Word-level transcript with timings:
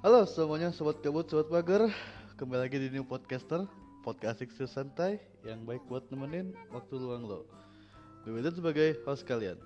Halo 0.00 0.24
semuanya 0.24 0.72
sobat 0.72 1.04
kabut, 1.04 1.28
sobat 1.28 1.52
pagar. 1.52 1.92
Kembali 2.40 2.64
lagi 2.64 2.80
di 2.80 2.88
New 2.88 3.04
Podcaster 3.04 3.68
Podcast 4.00 4.40
asik 4.40 4.48
santai 4.64 5.20
yang 5.44 5.68
baik 5.68 5.84
buat 5.92 6.08
nemenin 6.08 6.56
waktu 6.72 6.96
luang 6.96 7.28
lo. 7.28 7.44
Gue 8.24 8.40
sebagai 8.48 8.96
host 9.04 9.28
kalian. 9.28 9.60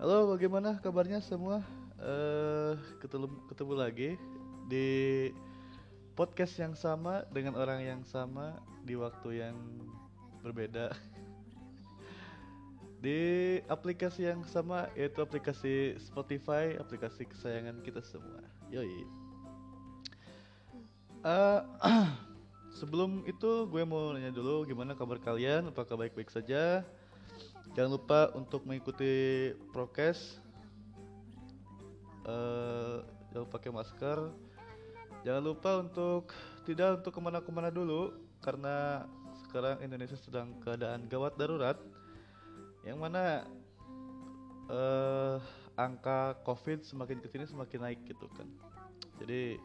Halo 0.00 0.32
bagaimana 0.32 0.80
kabarnya 0.80 1.20
semua? 1.20 1.60
Eh 2.00 2.80
ketemu, 3.04 3.28
ketemu 3.52 3.74
lagi 3.76 4.10
di 4.72 4.88
podcast 6.16 6.56
yang 6.56 6.72
sama 6.72 7.28
dengan 7.28 7.60
orang 7.60 7.84
yang 7.84 8.00
sama 8.08 8.56
di 8.88 8.96
waktu 8.96 9.44
yang 9.44 9.56
berbeda. 10.40 10.96
Di 13.02 13.58
aplikasi 13.66 14.30
yang 14.30 14.46
sama 14.46 14.86
yaitu 14.94 15.26
aplikasi 15.26 15.98
Spotify, 15.98 16.78
aplikasi 16.78 17.26
kesayangan 17.26 17.82
kita 17.82 17.98
semua. 17.98 18.61
Yoi. 18.72 19.04
Eh, 21.28 21.60
sebelum 22.80 23.20
itu 23.28 23.68
gue 23.68 23.82
mau 23.84 24.16
nanya 24.16 24.32
dulu 24.32 24.64
gimana 24.64 24.96
kabar 24.96 25.20
kalian? 25.20 25.68
Apakah 25.68 26.00
baik-baik 26.00 26.32
saja? 26.32 26.80
Jangan 27.76 28.00
lupa 28.00 28.32
untuk 28.32 28.64
mengikuti 28.64 29.52
prokes. 29.76 30.40
Eh, 32.24 32.96
jangan 33.36 33.48
pakai 33.52 33.70
masker. 33.76 34.18
Jangan 35.20 35.42
lupa 35.44 35.70
untuk 35.84 36.32
tidak 36.64 37.04
untuk 37.04 37.12
ke 37.12 37.20
mana-kemana 37.20 37.68
dulu 37.68 38.16
karena 38.40 39.04
sekarang 39.44 39.84
Indonesia 39.84 40.16
sedang 40.16 40.56
keadaan 40.64 41.04
gawat 41.12 41.36
darurat 41.36 41.76
yang 42.88 42.98
mana 42.98 43.44
eh 44.72 45.61
angka 45.88 46.38
COVID 46.46 46.86
semakin 46.86 47.18
ke 47.18 47.28
sini 47.32 47.44
semakin 47.48 47.80
naik 47.88 48.00
gitu 48.06 48.26
kan. 48.36 48.46
Jadi 49.18 49.58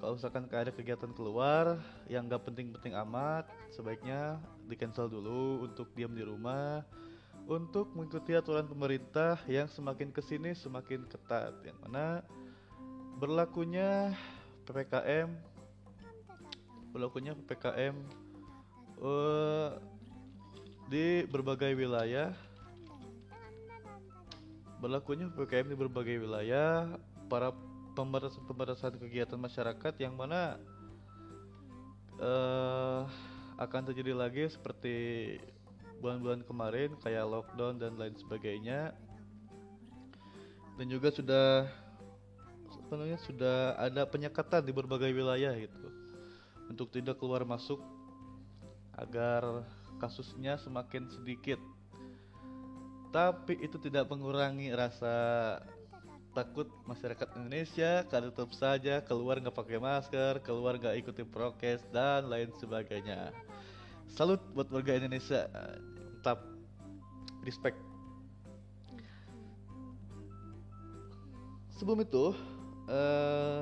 kalau 0.00 0.16
misalkan 0.16 0.48
ada 0.48 0.72
kegiatan 0.72 1.12
keluar 1.12 1.76
yang 2.08 2.24
nggak 2.24 2.48
penting-penting 2.48 2.96
amat, 3.04 3.44
sebaiknya 3.68 4.40
di 4.64 4.74
cancel 4.74 5.12
dulu 5.12 5.68
untuk 5.68 5.92
diam 5.92 6.16
di 6.16 6.24
rumah 6.24 6.80
untuk 7.50 7.90
mengikuti 7.98 8.38
aturan 8.38 8.62
pemerintah 8.70 9.34
yang 9.50 9.66
semakin 9.66 10.14
ke 10.14 10.22
sini 10.22 10.54
semakin 10.54 11.02
ketat 11.10 11.50
yang 11.66 11.74
mana 11.82 12.22
berlakunya 13.18 14.14
ppkm 14.70 15.34
berlakunya 16.94 17.34
ppkm 17.34 17.94
eh, 19.02 19.70
di 20.90 21.26
berbagai 21.26 21.74
wilayah 21.74 22.30
berlakunya 24.80 25.28
ppkm 25.28 25.70
di 25.70 25.76
berbagai 25.76 26.16
wilayah 26.24 26.96
para 27.28 27.52
pembatasan-pembatasan 27.92 28.96
kegiatan 28.96 29.36
masyarakat 29.36 29.94
yang 30.00 30.16
mana 30.16 30.56
eh, 32.16 33.02
akan 33.60 33.82
terjadi 33.92 34.16
lagi 34.16 34.48
seperti 34.48 35.36
bulan-bulan 36.00 36.40
kemarin 36.48 36.96
kayak 37.04 37.28
lockdown 37.28 37.76
dan 37.76 38.00
lain 38.00 38.16
sebagainya. 38.16 38.96
Dan 40.80 40.88
juga 40.88 41.12
sudah 41.12 41.68
namanya 42.90 43.20
sudah 43.22 43.78
ada 43.78 44.02
penyekatan 44.02 44.66
di 44.66 44.72
berbagai 44.74 45.12
wilayah 45.14 45.54
gitu. 45.54 45.86
Untuk 46.66 46.90
tidak 46.90 47.20
keluar 47.20 47.44
masuk 47.46 47.78
agar 48.96 49.62
kasusnya 50.02 50.58
semakin 50.58 51.06
sedikit 51.12 51.60
tapi 53.10 53.58
itu 53.58 53.76
tidak 53.82 54.06
mengurangi 54.06 54.70
rasa 54.70 55.58
takut 56.30 56.70
masyarakat 56.86 57.26
Indonesia 57.42 58.06
karena 58.06 58.30
tetap 58.30 58.54
saja 58.54 59.02
keluar 59.02 59.42
nggak 59.42 59.54
pakai 59.54 59.82
masker, 59.82 60.38
keluar 60.46 60.78
nggak 60.78 61.02
ikuti 61.02 61.26
prokes 61.26 61.82
dan 61.90 62.30
lain 62.30 62.54
sebagainya. 62.62 63.34
Salut 64.14 64.38
buat 64.54 64.70
warga 64.70 64.94
Indonesia, 64.94 65.50
tetap 66.18 66.42
respect. 67.42 67.78
Sebelum 71.74 72.02
itu, 72.04 72.34
eh, 72.86 73.60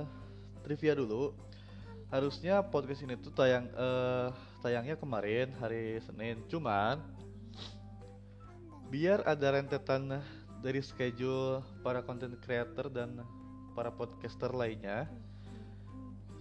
trivia 0.64 0.92
dulu. 0.92 1.32
Harusnya 2.08 2.64
podcast 2.64 3.04
ini 3.04 3.20
tuh 3.20 3.32
tayang 3.32 3.69
eh, 3.69 4.28
tayangnya 4.64 4.97
kemarin 4.97 5.53
hari 5.60 6.00
Senin, 6.04 6.41
cuman 6.48 7.00
biar 8.88 9.21
ada 9.28 9.53
rentetan 9.53 10.21
dari 10.65 10.81
schedule 10.81 11.62
para 11.84 12.00
content 12.03 12.34
creator 12.43 12.88
dan 12.88 13.22
para 13.76 13.93
podcaster 13.93 14.50
lainnya. 14.50 15.06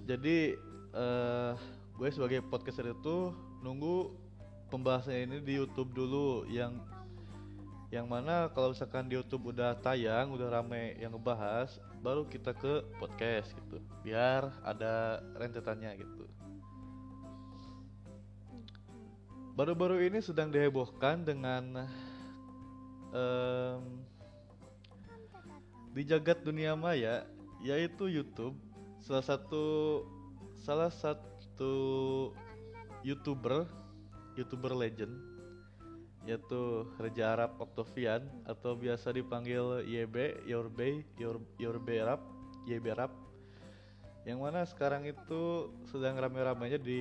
Jadi 0.08 0.56
eh, 0.96 1.52
gue 2.00 2.10
sebagai 2.10 2.42
podcaster 2.48 2.88
itu 2.90 3.36
nunggu 3.62 4.16
pembahasan 4.72 5.28
ini 5.28 5.38
di 5.44 5.60
YouTube 5.60 5.92
dulu 5.92 6.48
yang 6.48 6.80
yang 7.88 8.04
mana 8.04 8.52
kalau 8.52 8.76
misalkan 8.76 9.08
di 9.08 9.16
YouTube 9.16 9.56
udah 9.56 9.80
tayang, 9.80 10.36
udah 10.36 10.60
rame 10.60 11.00
yang 11.00 11.16
ngebahas, 11.16 11.80
baru 12.04 12.28
kita 12.28 12.52
ke 12.52 12.84
podcast 13.00 13.56
gitu. 13.56 13.80
Biar 14.04 14.52
ada 14.68 15.24
rentetannya 15.40 15.96
gitu. 15.96 16.28
Baru-baru 19.56 20.04
ini 20.04 20.20
sedang 20.20 20.52
dihebohkan 20.52 21.24
dengan 21.24 21.88
em, 23.18 23.82
di 25.98 26.06
jagat 26.06 26.46
dunia 26.46 26.78
maya 26.78 27.26
yaitu 27.66 28.06
YouTube 28.06 28.54
salah 29.02 29.26
satu 29.26 29.66
salah 30.54 30.94
satu 30.94 31.74
youtuber 33.02 33.66
youtuber 34.38 34.78
legend 34.78 35.14
yaitu 36.28 36.84
Raja 37.00 37.40
Arab 37.40 37.56
Octavian 37.58 38.28
atau 38.44 38.76
biasa 38.76 39.16
dipanggil 39.16 39.88
YB 39.88 40.44
Yorbe 40.44 41.08
Yor 41.16 41.40
Yorbe 41.56 42.04
Arab 42.04 42.20
YB 42.68 42.92
Arab. 42.92 43.16
Yang 44.28 44.40
mana 44.44 44.68
sekarang 44.68 45.08
itu 45.08 45.72
sedang 45.88 46.20
rame-ramenya 46.20 46.76
di 46.84 47.00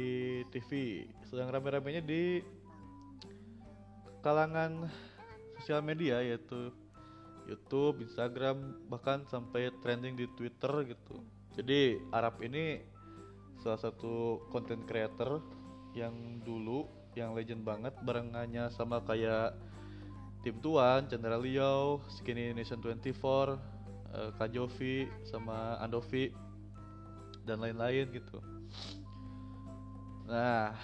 TV 0.55 1.03
sedang 1.27 1.51
rame-ramenya 1.51 1.99
di 2.07 2.39
kalangan 4.23 4.87
sosial 5.67 5.83
media 5.83 6.23
yaitu 6.23 6.71
YouTube, 7.51 7.99
Instagram, 7.99 8.87
bahkan 8.87 9.27
sampai 9.27 9.75
trending 9.83 10.15
di 10.15 10.31
Twitter 10.39 10.87
gitu. 10.87 11.19
Jadi 11.59 11.99
Arab 12.15 12.39
ini 12.39 12.79
salah 13.59 13.83
satu 13.83 14.47
content 14.55 14.87
creator 14.87 15.43
yang 15.91 16.39
dulu 16.47 16.87
yang 17.19 17.35
legend 17.35 17.67
banget 17.67 17.99
barengannya 18.07 18.71
sama 18.71 19.03
kayak 19.03 19.59
Tim 20.47 20.63
Tuan, 20.63 21.11
Chandra 21.11 21.35
Liao, 21.35 21.99
Skinny 22.15 22.55
Nation 22.55 22.79
24, 22.79 23.59
eh, 24.15 24.31
sama 25.27 25.83
Andovi 25.83 26.31
dan 27.43 27.59
lain-lain 27.59 28.07
gitu. 28.15 28.39
Nah, 30.31 30.79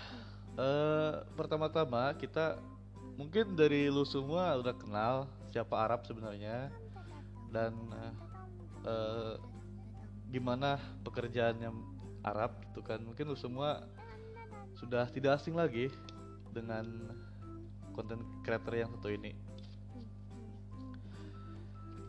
eh, 0.58 1.14
pertama-tama 1.38 2.18
kita 2.18 2.71
mungkin 3.16 3.56
dari 3.56 3.88
lu 3.92 4.04
semua 4.04 4.56
udah 4.60 4.74
kenal 4.76 5.14
siapa 5.52 5.74
Arab 5.76 6.04
sebenarnya. 6.04 6.72
Dan 7.52 7.76
eh, 7.92 8.14
eh, 8.88 9.34
gimana 10.32 10.80
pekerjaannya 11.04 11.70
Arab 12.24 12.56
gitu 12.70 12.80
kan. 12.80 13.00
Mungkin 13.04 13.28
lu 13.28 13.36
semua 13.36 13.84
sudah 14.76 15.06
tidak 15.12 15.40
asing 15.40 15.56
lagi 15.56 15.92
dengan 16.52 17.12
konten 17.92 18.24
creator 18.40 18.72
yang 18.72 18.90
satu 18.96 19.12
ini. 19.12 19.36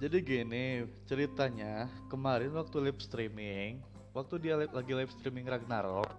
Jadi 0.04 0.18
gini 0.20 0.84
ceritanya 1.08 1.88
kemarin 2.12 2.52
waktu 2.52 2.92
live 2.92 3.00
streaming 3.00 3.80
waktu 4.14 4.38
dia 4.38 4.56
lagi 4.60 4.94
live 4.94 5.10
streaming 5.18 5.50
Ragnarok 5.50 6.12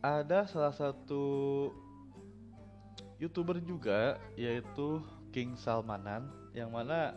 ada 0.00 0.46
salah 0.46 0.70
satu 0.70 1.22
youtuber 3.18 3.58
juga 3.62 4.18
yaitu 4.34 5.02
King 5.30 5.58
Salmanan 5.58 6.30
yang 6.54 6.70
mana 6.70 7.14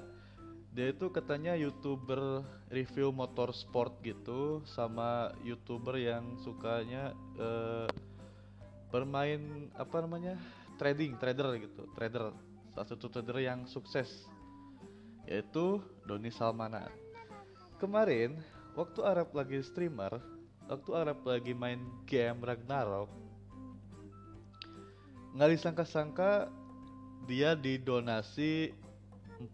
dia 0.73 0.94
itu 0.94 1.09
katanya 1.09 1.57
youtuber 1.57 2.45
review 2.69 3.09
motorsport 3.09 3.97
gitu 4.05 4.61
sama 4.65 5.33
youtuber 5.41 5.97
yang 5.97 6.38
sukanya 6.41 7.17
eh, 7.38 7.89
bermain 8.94 9.73
apa 9.73 10.05
namanya 10.05 10.38
trading 10.77 11.17
trader 11.17 11.57
gitu 11.57 11.89
trader 11.97 12.29
salah 12.77 12.88
satu 12.93 13.09
trader 13.09 13.41
yang 13.41 13.65
sukses 13.65 14.29
yaitu 15.27 15.83
Doni 16.07 16.31
Salmanan. 16.31 16.88
Kemarin 17.83 18.39
waktu 18.77 19.01
Arab 19.03 19.33
lagi 19.35 19.59
streamer 19.65 20.21
waktu 20.69 20.91
Arab 20.93 21.19
lagi 21.25 21.57
main 21.57 21.81
game 22.05 22.43
Ragnarok 22.43 23.09
nggak 25.38 25.54
disangka-sangka 25.54 26.50
dia 27.30 27.54
didonasi 27.54 28.74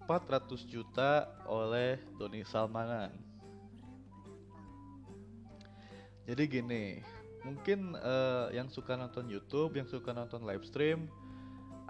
400 0.08 0.48
juta 0.72 1.28
oleh 1.44 2.00
Doni 2.16 2.48
Salmanan. 2.48 3.12
Jadi 6.24 6.44
gini 6.48 7.04
mungkin 7.44 8.00
uh, 8.00 8.48
yang 8.56 8.72
suka 8.72 8.96
nonton 8.96 9.28
YouTube 9.28 9.76
yang 9.76 9.84
suka 9.84 10.16
nonton 10.16 10.48
live 10.48 10.64
stream 10.64 11.12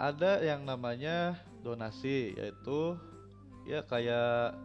ada 0.01 0.41
yang 0.41 0.65
namanya 0.65 1.37
donasi 1.61 2.33
yaitu 2.33 2.97
ya 3.69 3.85
kayak 3.85 4.57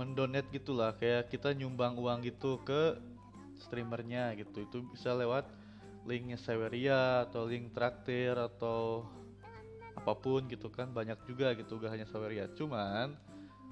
mendonate 0.00 0.48
gitulah 0.48 0.96
kayak 0.96 1.28
kita 1.28 1.52
nyumbang 1.52 2.00
uang 2.00 2.24
gitu 2.24 2.56
ke 2.64 2.96
streamernya 3.60 4.32
gitu. 4.40 4.64
Itu 4.64 4.88
bisa 4.88 5.12
lewat 5.12 5.59
linknya 6.08 6.40
Saweria 6.40 7.28
atau 7.28 7.44
link 7.44 7.72
traktir 7.76 8.32
atau 8.36 9.04
apa 9.96 10.16
pun 10.16 10.48
gitu 10.48 10.72
kan 10.72 10.88
banyak 10.88 11.18
juga 11.28 11.52
gitu 11.52 11.76
gak 11.76 11.92
hanya 11.92 12.06
Saweria. 12.08 12.48
Cuman 12.56 13.16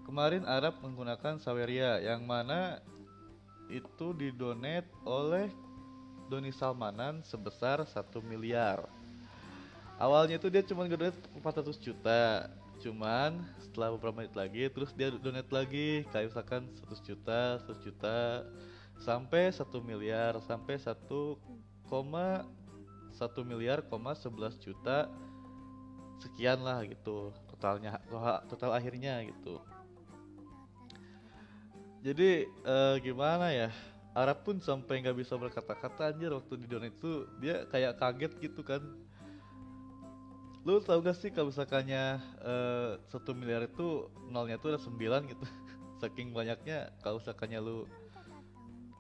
kemarin 0.05 0.45
Arab 0.45 0.81
menggunakan 0.85 1.41
Saweria 1.41 2.01
yang 2.05 2.29
mana 2.29 2.81
itu 3.69 4.17
didonate 4.17 4.89
oleh 5.05 5.49
Doni 6.29 6.53
Salmanan 6.53 7.25
sebesar 7.25 7.85
1 7.85 7.97
miliar. 8.25 8.85
Awalnya 9.97 10.37
itu 10.37 10.49
dia 10.53 10.63
cuma 10.63 10.85
ngedonate 10.85 11.17
400 11.41 11.77
juta 11.81 12.53
cuman 12.79 13.43
setelah 13.59 13.91
beberapa 13.95 14.23
menit 14.23 14.35
lagi 14.39 14.71
terus 14.71 14.95
dia 14.95 15.11
donate 15.11 15.51
lagi 15.51 16.07
kayak 16.15 16.31
misalkan 16.31 16.71
100 16.79 17.03
juta 17.03 17.41
100 17.67 17.83
juta 17.83 18.47
sampai 19.03 19.51
1 19.51 19.67
miliar 19.83 20.39
sampai 20.47 20.79
1, 20.79 20.95
1 20.95 21.78
miliar, 23.43 23.83
11 24.15 24.61
juta 24.63 25.11
sekian 26.19 26.63
lah 26.63 26.83
gitu 26.87 27.31
totalnya 27.51 27.99
total 28.51 28.75
akhirnya 28.75 29.27
gitu. 29.27 29.59
Jadi 32.03 32.47
uh, 32.63 32.95
gimana 33.03 33.51
ya 33.51 33.69
Arab 34.15 34.47
pun 34.47 34.63
sampai 34.63 35.03
nggak 35.03 35.19
bisa 35.19 35.35
berkata-kata 35.35 36.15
anjir 36.15 36.31
waktu 36.31 36.55
di 36.63 36.67
donate 36.71 36.95
itu 36.95 37.27
dia 37.43 37.67
kayak 37.71 37.99
kaget 37.99 38.33
gitu 38.39 38.63
kan. 38.63 38.83
Lu 40.67 40.83
tau 40.83 41.01
gak 41.01 41.17
sih 41.17 41.31
kalau 41.33 41.49
misalkannya 41.49 42.19
uh, 42.45 42.99
satu 43.09 43.33
miliar 43.33 43.65
itu 43.65 44.11
nolnya 44.29 44.59
tuh 44.59 44.75
ada 44.75 44.81
sembilan 44.83 45.27
gitu. 45.31 45.47
Saking 46.03 46.35
banyaknya 46.35 46.95
kalau 47.03 47.23
misalkannya 47.23 47.59
lu 47.63 47.87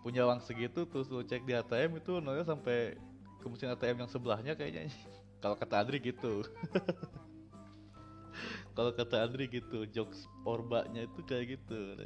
punya 0.02 0.24
uang 0.24 0.40
segitu 0.44 0.86
terus 0.86 1.10
lu 1.10 1.26
cek 1.26 1.42
di 1.42 1.54
ATM 1.54 1.98
itu 1.98 2.22
nolnya 2.22 2.46
sampai 2.46 2.94
ke 3.38 3.46
mesin 3.46 3.74
ATM 3.74 4.06
yang 4.06 4.10
sebelahnya 4.10 4.52
kayaknya. 4.54 4.90
Kalau 5.42 5.54
kata 5.54 5.82
Andri 5.82 5.98
gitu. 6.02 6.42
Kalau 8.74 8.94
kata 8.94 9.26
Andri 9.26 9.50
gitu 9.50 9.86
jokes 9.90 10.30
orbanya 10.46 11.06
itu 11.06 11.20
kayak 11.26 11.58
gitu 11.58 11.98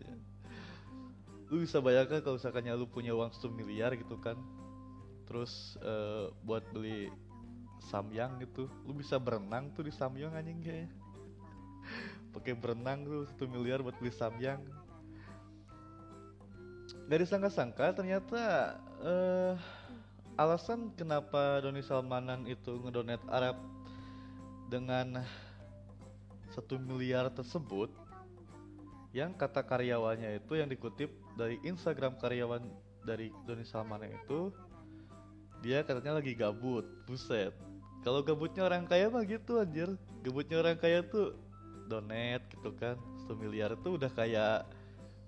lu 1.52 1.68
bisa 1.68 1.84
bayangkan 1.84 2.24
kalau 2.24 2.40
misalkannya 2.40 2.72
lu 2.72 2.88
punya 2.88 3.12
uang 3.12 3.28
satu 3.28 3.52
miliar 3.52 3.92
gitu 3.92 4.16
kan. 4.16 4.40
Terus 5.28 5.76
uh, 5.84 6.32
buat 6.48 6.64
beli 6.72 7.12
Samyang 7.92 8.40
gitu 8.40 8.72
lu 8.88 8.96
bisa 8.96 9.20
berenang 9.20 9.68
tuh 9.76 9.84
di 9.84 9.92
Samyang 9.92 10.32
anjing 10.32 10.64
kayaknya. 10.64 10.88
Pakai 12.34 12.56
berenang 12.56 13.04
tuh 13.04 13.28
satu 13.28 13.44
miliar 13.52 13.84
buat 13.84 14.00
beli 14.00 14.16
Samyang 14.16 14.64
Gak 17.12 17.28
disangka-sangka 17.28 17.92
ternyata 17.92 18.72
uh, 19.04 19.52
alasan 20.40 20.96
kenapa 20.96 21.60
Doni 21.60 21.84
Salmanan 21.84 22.48
itu 22.48 22.80
ngedonate 22.80 23.20
Arab 23.28 23.60
dengan 24.72 25.20
satu 26.56 26.80
miliar 26.80 27.28
tersebut 27.28 27.92
yang 29.12 29.36
kata 29.36 29.60
karyawannya 29.60 30.40
itu 30.40 30.56
yang 30.56 30.72
dikutip 30.72 31.12
dari 31.36 31.60
Instagram 31.68 32.16
karyawan 32.16 32.64
dari 33.04 33.28
Doni 33.44 33.68
Salmanan 33.68 34.08
itu 34.08 34.48
dia 35.60 35.84
katanya 35.84 36.16
lagi 36.16 36.32
gabut. 36.32 36.88
Buset. 37.04 37.52
Kalau 38.08 38.24
gabutnya 38.24 38.64
orang 38.64 38.88
kaya 38.88 39.12
mah 39.12 39.28
gitu 39.28 39.60
anjir. 39.60 40.00
Gabutnya 40.24 40.64
orang 40.64 40.80
kaya 40.80 41.04
tuh 41.04 41.36
donet 41.92 42.40
gitu 42.56 42.72
kan. 42.72 42.96
Satu 43.20 43.36
miliar 43.36 43.76
tuh 43.84 44.00
udah 44.00 44.08
kayak 44.08 44.64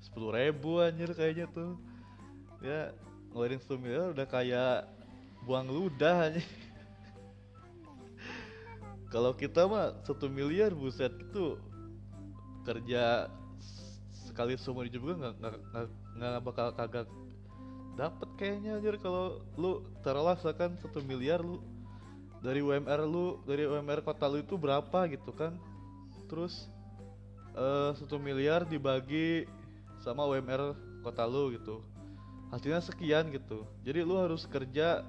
sepuluh 0.05 0.37
ribu 0.37 0.85
anjir 0.85 1.09
kayaknya 1.17 1.49
tuh. 1.49 1.81
Ya 2.61 2.93
ngeluarin 3.33 3.61
satu 3.65 3.81
miliar 3.81 4.13
udah 4.13 4.29
kayak 4.29 4.85
buang 5.49 5.73
ludah 5.73 6.29
anjir. 6.29 6.45
Kalau 9.13 9.33
kita 9.33 9.65
mah 9.65 9.97
satu 10.05 10.29
miliar 10.29 10.77
buset 10.77 11.17
itu 11.17 11.57
kerja 12.69 13.33
sekali 14.29 14.61
seumur 14.61 14.89
hidup 14.89 15.17
nggak 15.17 15.57
nggak 16.17 16.41
bakal 16.45 16.69
kagak 16.77 17.09
dapat 17.97 18.29
kayaknya 18.37 18.77
anjir. 18.77 19.01
Kalau 19.01 19.41
lu 19.57 19.89
taruhlah 20.05 20.37
misalkan 20.37 20.77
satu 20.85 21.01
miliar 21.01 21.41
lu 21.41 21.65
dari 22.45 22.61
UMR 22.61 23.09
lu 23.09 23.41
dari 23.49 23.65
UMR 23.65 24.05
kota 24.05 24.29
lu 24.29 24.45
itu 24.45 24.61
berapa 24.61 25.09
gitu 25.09 25.33
kan? 25.33 25.57
Terus 26.29 26.69
uh, 27.57 27.95
satu 27.97 28.19
miliar 28.19 28.67
dibagi 28.67 29.47
sama 30.05 30.29
UMR 30.29 30.77
kota 31.01 31.25
lu 31.25 31.57
gitu. 31.57 31.81
Hasilnya 32.53 32.85
sekian 32.85 33.33
gitu. 33.33 33.65
Jadi 33.81 34.05
lu 34.05 34.21
harus 34.21 34.45
kerja 34.45 35.01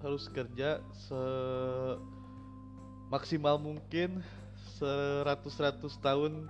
harus 0.00 0.24
kerja 0.32 0.80
se 0.96 1.22
maksimal 3.12 3.60
mungkin 3.60 4.24
seratus 4.80 5.60
ratus 5.60 5.94
tahun 6.00 6.48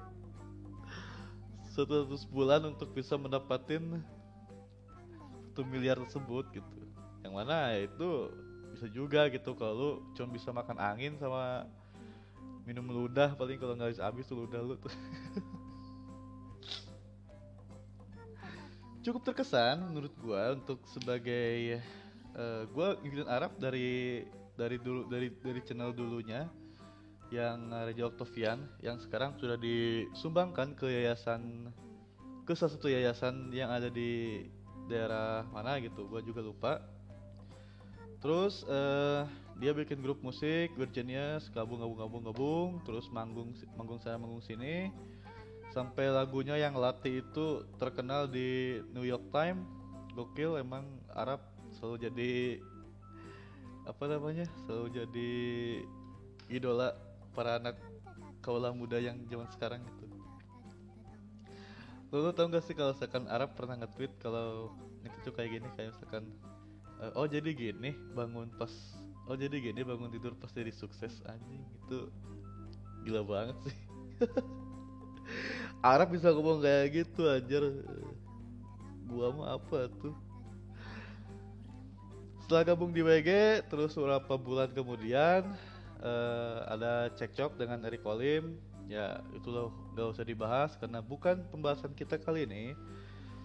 seratus 1.74 2.22
bulan 2.30 2.70
untuk 2.70 2.94
bisa 2.94 3.18
mendapatin 3.18 3.98
satu 5.50 5.66
miliar 5.66 5.98
tersebut 5.98 6.46
gitu. 6.54 6.78
Yang 7.26 7.34
mana 7.34 7.58
itu 7.78 8.10
bisa 8.74 8.86
juga 8.90 9.30
gitu 9.30 9.54
kalau 9.54 9.74
lu 9.74 9.90
cuma 10.18 10.34
bisa 10.34 10.50
makan 10.50 10.78
angin 10.82 11.14
sama 11.18 11.66
minum 12.66 12.90
ludah 12.90 13.38
paling 13.38 13.54
kalau 13.60 13.78
nggak 13.78 14.02
habis 14.02 14.26
tuh 14.26 14.34
ludah 14.34 14.58
lu 14.58 14.74
tuh 14.74 14.90
cukup 19.04 19.20
terkesan 19.20 19.84
menurut 19.84 20.14
gua 20.24 20.56
untuk 20.56 20.80
sebagai 20.88 21.78
uh, 22.32 22.64
gua 22.72 22.96
ngikutin 23.04 23.28
Arab 23.28 23.52
dari 23.60 24.24
dari 24.56 24.80
dulu 24.80 25.04
dari 25.12 25.28
dari 25.28 25.60
channel 25.60 25.92
dulunya 25.92 26.48
yang 27.28 27.68
Reja 27.68 28.08
Octavian 28.08 28.64
yang 28.80 28.96
sekarang 28.96 29.36
sudah 29.36 29.60
disumbangkan 29.60 30.72
ke 30.72 30.88
yayasan 30.88 31.68
ke 32.48 32.56
salah 32.56 32.72
satu 32.72 32.88
yayasan 32.88 33.52
yang 33.52 33.68
ada 33.68 33.92
di 33.92 34.44
daerah 34.88 35.44
mana 35.52 35.76
gitu 35.84 36.08
gua 36.08 36.24
juga 36.24 36.40
lupa. 36.40 36.80
Terus 38.24 38.64
uh, 38.64 39.28
dia 39.60 39.76
bikin 39.76 40.00
grup 40.00 40.24
musik 40.24 40.72
Virginia 40.80 41.36
gabung 41.52 41.78
gabung 41.78 41.98
gabung 42.00 42.22
gabung 42.24 42.70
terus 42.82 43.06
manggung 43.12 43.52
manggung 43.76 44.00
saya 44.00 44.16
manggung 44.16 44.42
sini 44.42 44.90
sampai 45.74 46.06
lagunya 46.06 46.54
yang 46.54 46.78
latih 46.78 47.18
itu 47.26 47.66
terkenal 47.82 48.30
di 48.30 48.78
New 48.94 49.02
York 49.02 49.26
Times 49.34 49.66
gokil 50.14 50.62
emang 50.62 50.86
Arab 51.10 51.42
selalu 51.74 52.06
jadi 52.06 52.32
apa 53.90 54.04
namanya 54.06 54.46
selalu 54.64 54.86
jadi 54.94 55.32
idola 56.46 56.94
para 57.34 57.58
anak 57.58 57.74
kaulah 58.38 58.70
muda 58.70 59.02
yang 59.02 59.18
zaman 59.26 59.50
sekarang 59.50 59.82
gitu 59.82 60.06
lo, 62.14 62.30
tau 62.30 62.46
gak 62.46 62.62
sih 62.62 62.78
kalau 62.78 62.94
misalkan 62.94 63.26
Arab 63.26 63.58
pernah 63.58 63.74
nge-tweet 63.82 64.22
kalau 64.22 64.70
itu 65.02 65.34
kayak 65.34 65.58
gini 65.58 65.68
kayak 65.74 65.90
misalkan 65.98 66.30
uh, 67.02 67.10
oh 67.18 67.26
jadi 67.26 67.50
gini 67.50 67.90
bangun 68.14 68.54
pas 68.54 68.70
oh 69.26 69.34
jadi 69.34 69.58
gini 69.58 69.82
bangun 69.82 70.14
tidur 70.14 70.38
pas 70.38 70.54
jadi 70.54 70.70
sukses 70.70 71.18
anjing. 71.26 71.66
Itu 71.82 72.14
gila 73.02 73.26
banget 73.26 73.56
sih 73.66 73.76
Arab 75.84 76.14
bisa 76.16 76.32
ngomong 76.32 76.64
kayak 76.64 77.04
gitu 77.04 77.28
anjir 77.28 77.62
gua 79.08 79.28
mah 79.32 79.48
apa 79.60 79.90
tuh 80.00 80.14
setelah 82.44 82.74
gabung 82.74 82.92
di 82.92 83.00
WG 83.00 83.62
terus 83.68 83.96
beberapa 83.96 84.36
bulan 84.36 84.68
kemudian 84.72 85.48
uh, 86.04 86.58
ada 86.68 87.08
cekcok 87.16 87.56
dengan 87.56 87.80
Eric 87.84 88.04
Olim 88.04 88.56
ya 88.84 89.24
itu 89.32 89.48
loh 89.48 89.72
gak 89.96 90.12
usah 90.12 90.24
dibahas 90.28 90.76
karena 90.76 91.00
bukan 91.00 91.40
pembahasan 91.48 91.96
kita 91.96 92.20
kali 92.20 92.44
ini 92.44 92.76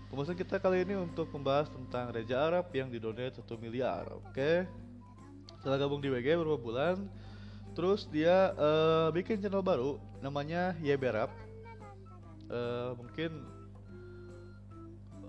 Pembahasan 0.10 0.42
kita 0.42 0.58
kali 0.58 0.82
ini 0.82 0.98
untuk 0.98 1.30
membahas 1.30 1.70
tentang 1.70 2.10
Reja 2.10 2.42
Arab 2.42 2.74
yang 2.74 2.90
didonate 2.90 3.38
1 3.38 3.46
miliar, 3.62 4.10
oke? 4.10 4.34
Okay? 4.34 4.66
Setelah 5.62 5.86
gabung 5.86 6.02
di 6.02 6.10
WG 6.10 6.34
beberapa 6.34 6.58
bulan, 6.58 7.06
terus 7.78 8.10
dia 8.10 8.58
uh, 8.58 9.14
bikin 9.14 9.38
channel 9.38 9.62
baru 9.62 10.02
namanya 10.18 10.74
Yeberap. 10.82 11.30
Uh, 12.50 12.98
mungkin 12.98 13.46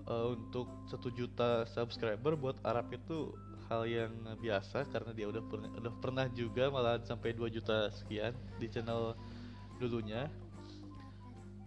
uh, 0.09 0.33
untuk 0.33 0.67
satu 0.89 1.13
juta 1.13 1.63
subscriber 1.69 2.33
buat 2.33 2.57
Arab 2.65 2.89
itu 2.91 3.31
hal 3.71 3.87
yang 3.87 4.11
biasa 4.43 4.83
karena 4.91 5.15
dia 5.15 5.31
udah 5.31 5.43
pernah 5.47 5.69
udah 5.71 5.93
pernah 6.03 6.25
juga 6.35 6.67
malah 6.67 6.99
sampai 7.07 7.31
2 7.31 7.47
juta 7.47 7.87
sekian 7.95 8.35
di 8.59 8.67
channel 8.67 9.15
dulunya. 9.79 10.27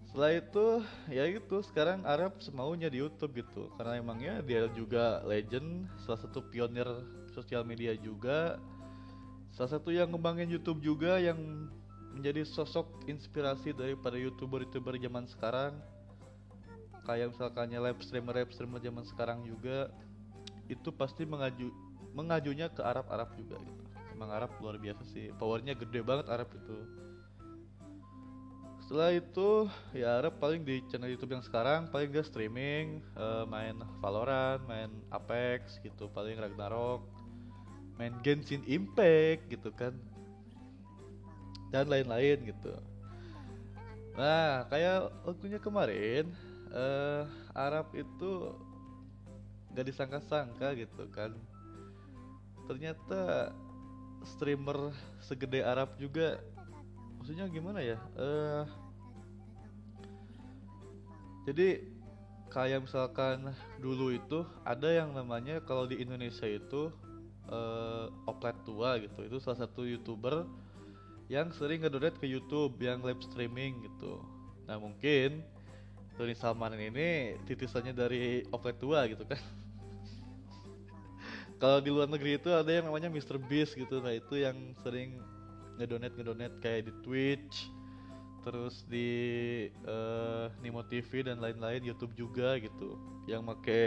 Setelah 0.04 0.38
itu 0.38 0.66
ya 1.10 1.26
gitu 1.26 1.58
sekarang 1.64 2.04
Arab 2.06 2.38
semaunya 2.44 2.92
di 2.92 3.00
YouTube 3.00 3.40
gitu. 3.40 3.72
Karena 3.80 3.98
emangnya 3.98 4.44
dia 4.44 4.68
juga 4.76 5.24
legend 5.24 5.88
salah 6.04 6.20
satu 6.20 6.44
pionir 6.52 6.86
sosial 7.32 7.64
media 7.64 7.96
juga. 7.98 8.60
Salah 9.50 9.80
satu 9.80 9.90
yang 9.90 10.12
ngembangin 10.12 10.52
YouTube 10.52 10.84
juga 10.84 11.18
yang 11.18 11.66
menjadi 12.14 12.46
sosok 12.46 12.86
inspirasi 13.10 13.74
daripada 13.74 14.14
youtuber-youtuber 14.14 14.94
zaman 14.96 15.26
sekarang. 15.26 15.74
Kayak 17.04 17.36
misalkannya 17.36 17.78
live 17.90 18.00
streamer 18.00 18.34
live 18.40 18.52
streamer 18.54 18.80
zaman 18.80 19.04
sekarang 19.04 19.44
juga 19.44 19.92
itu 20.72 20.88
pasti 20.94 21.28
mengaju 21.28 21.68
mengajunya 22.16 22.72
ke 22.72 22.80
Arab-Arab 22.80 23.36
juga 23.36 23.60
gitu. 23.60 23.82
Emang 24.14 24.30
Arab 24.30 24.54
luar 24.62 24.78
biasa 24.78 25.02
sih 25.10 25.34
powernya 25.36 25.74
gede 25.76 26.00
banget 26.00 26.30
Arab 26.30 26.48
itu. 26.54 26.78
Setelah 28.84 29.16
itu 29.16 29.68
ya 29.96 30.20
Arab 30.20 30.38
paling 30.38 30.62
di 30.62 30.84
channel 30.88 31.12
YouTube 31.12 31.34
yang 31.34 31.44
sekarang 31.44 31.88
paling 31.88 32.12
gak 32.12 32.28
streaming 32.28 33.00
uh, 33.16 33.48
main 33.48 33.74
Valorant 34.00 34.60
main 34.68 34.92
Apex 35.08 35.80
gitu 35.80 36.08
paling 36.12 36.36
Ragnarok 36.36 37.04
main 37.96 38.12
Genshin 38.20 38.60
Impact 38.68 39.48
gitu 39.48 39.72
kan 39.72 39.96
dan 41.74 41.90
lain-lain 41.90 42.54
gitu. 42.54 42.70
Nah 44.14 44.62
kayak 44.70 45.10
waktunya 45.26 45.58
kemarin 45.58 46.30
uh, 46.70 47.26
Arab 47.50 47.90
itu 47.98 48.54
gak 49.74 49.90
disangka-sangka 49.90 50.78
gitu 50.78 51.10
kan. 51.10 51.34
Ternyata 52.70 53.50
streamer 54.22 54.94
segede 55.20 55.60
Arab 55.66 55.98
juga 56.00 56.40
maksudnya 57.20 57.48
gimana 57.48 57.80
ya 57.80 58.00
uh, 58.20 58.64
jadi 61.44 61.84
kayak 62.48 62.88
misalkan 62.88 63.52
dulu 63.80 64.12
itu 64.12 64.44
ada 64.64 64.88
yang 64.88 65.12
namanya 65.12 65.60
kalau 65.64 65.84
di 65.84 66.00
Indonesia 66.00 66.48
itu 66.48 66.88
uh, 67.48 68.08
oplet 68.24 68.56
tua 68.64 68.96
gitu 69.00 69.24
itu 69.24 69.36
salah 69.40 69.64
satu 69.64 69.84
youtuber 69.84 70.48
yang 71.32 71.48
sering 71.56 71.80
ngedonate 71.80 72.20
ke 72.20 72.28
YouTube 72.28 72.76
yang 72.80 73.00
live 73.00 73.20
streaming 73.24 73.80
gitu. 73.84 74.20
Nah 74.68 74.76
mungkin 74.76 75.40
Tony 76.14 76.36
Salman 76.36 76.76
ini 76.76 77.34
titisannya 77.48 77.96
dari 77.96 78.44
oplet 78.52 78.76
tua 78.76 79.08
gitu 79.08 79.24
kan. 79.24 79.38
Kalau 81.60 81.80
di 81.80 81.90
luar 81.90 82.06
negeri 82.06 82.36
itu 82.36 82.52
ada 82.52 82.68
yang 82.68 82.86
namanya 82.86 83.08
Mr. 83.08 83.40
Beast 83.40 83.74
gitu. 83.74 84.04
Nah 84.04 84.12
itu 84.12 84.36
yang 84.36 84.76
sering 84.84 85.18
ngedonate 85.80 86.14
ngedonate 86.14 86.56
kayak 86.62 86.86
di 86.86 86.92
Twitch 87.02 87.72
terus 88.44 88.84
di 88.84 89.08
uh, 89.88 90.52
Nimo 90.60 90.84
TV 90.84 91.24
dan 91.24 91.40
lain-lain 91.40 91.80
YouTube 91.80 92.12
juga 92.12 92.60
gitu. 92.60 93.00
Yang 93.24 93.42
make 93.42 93.84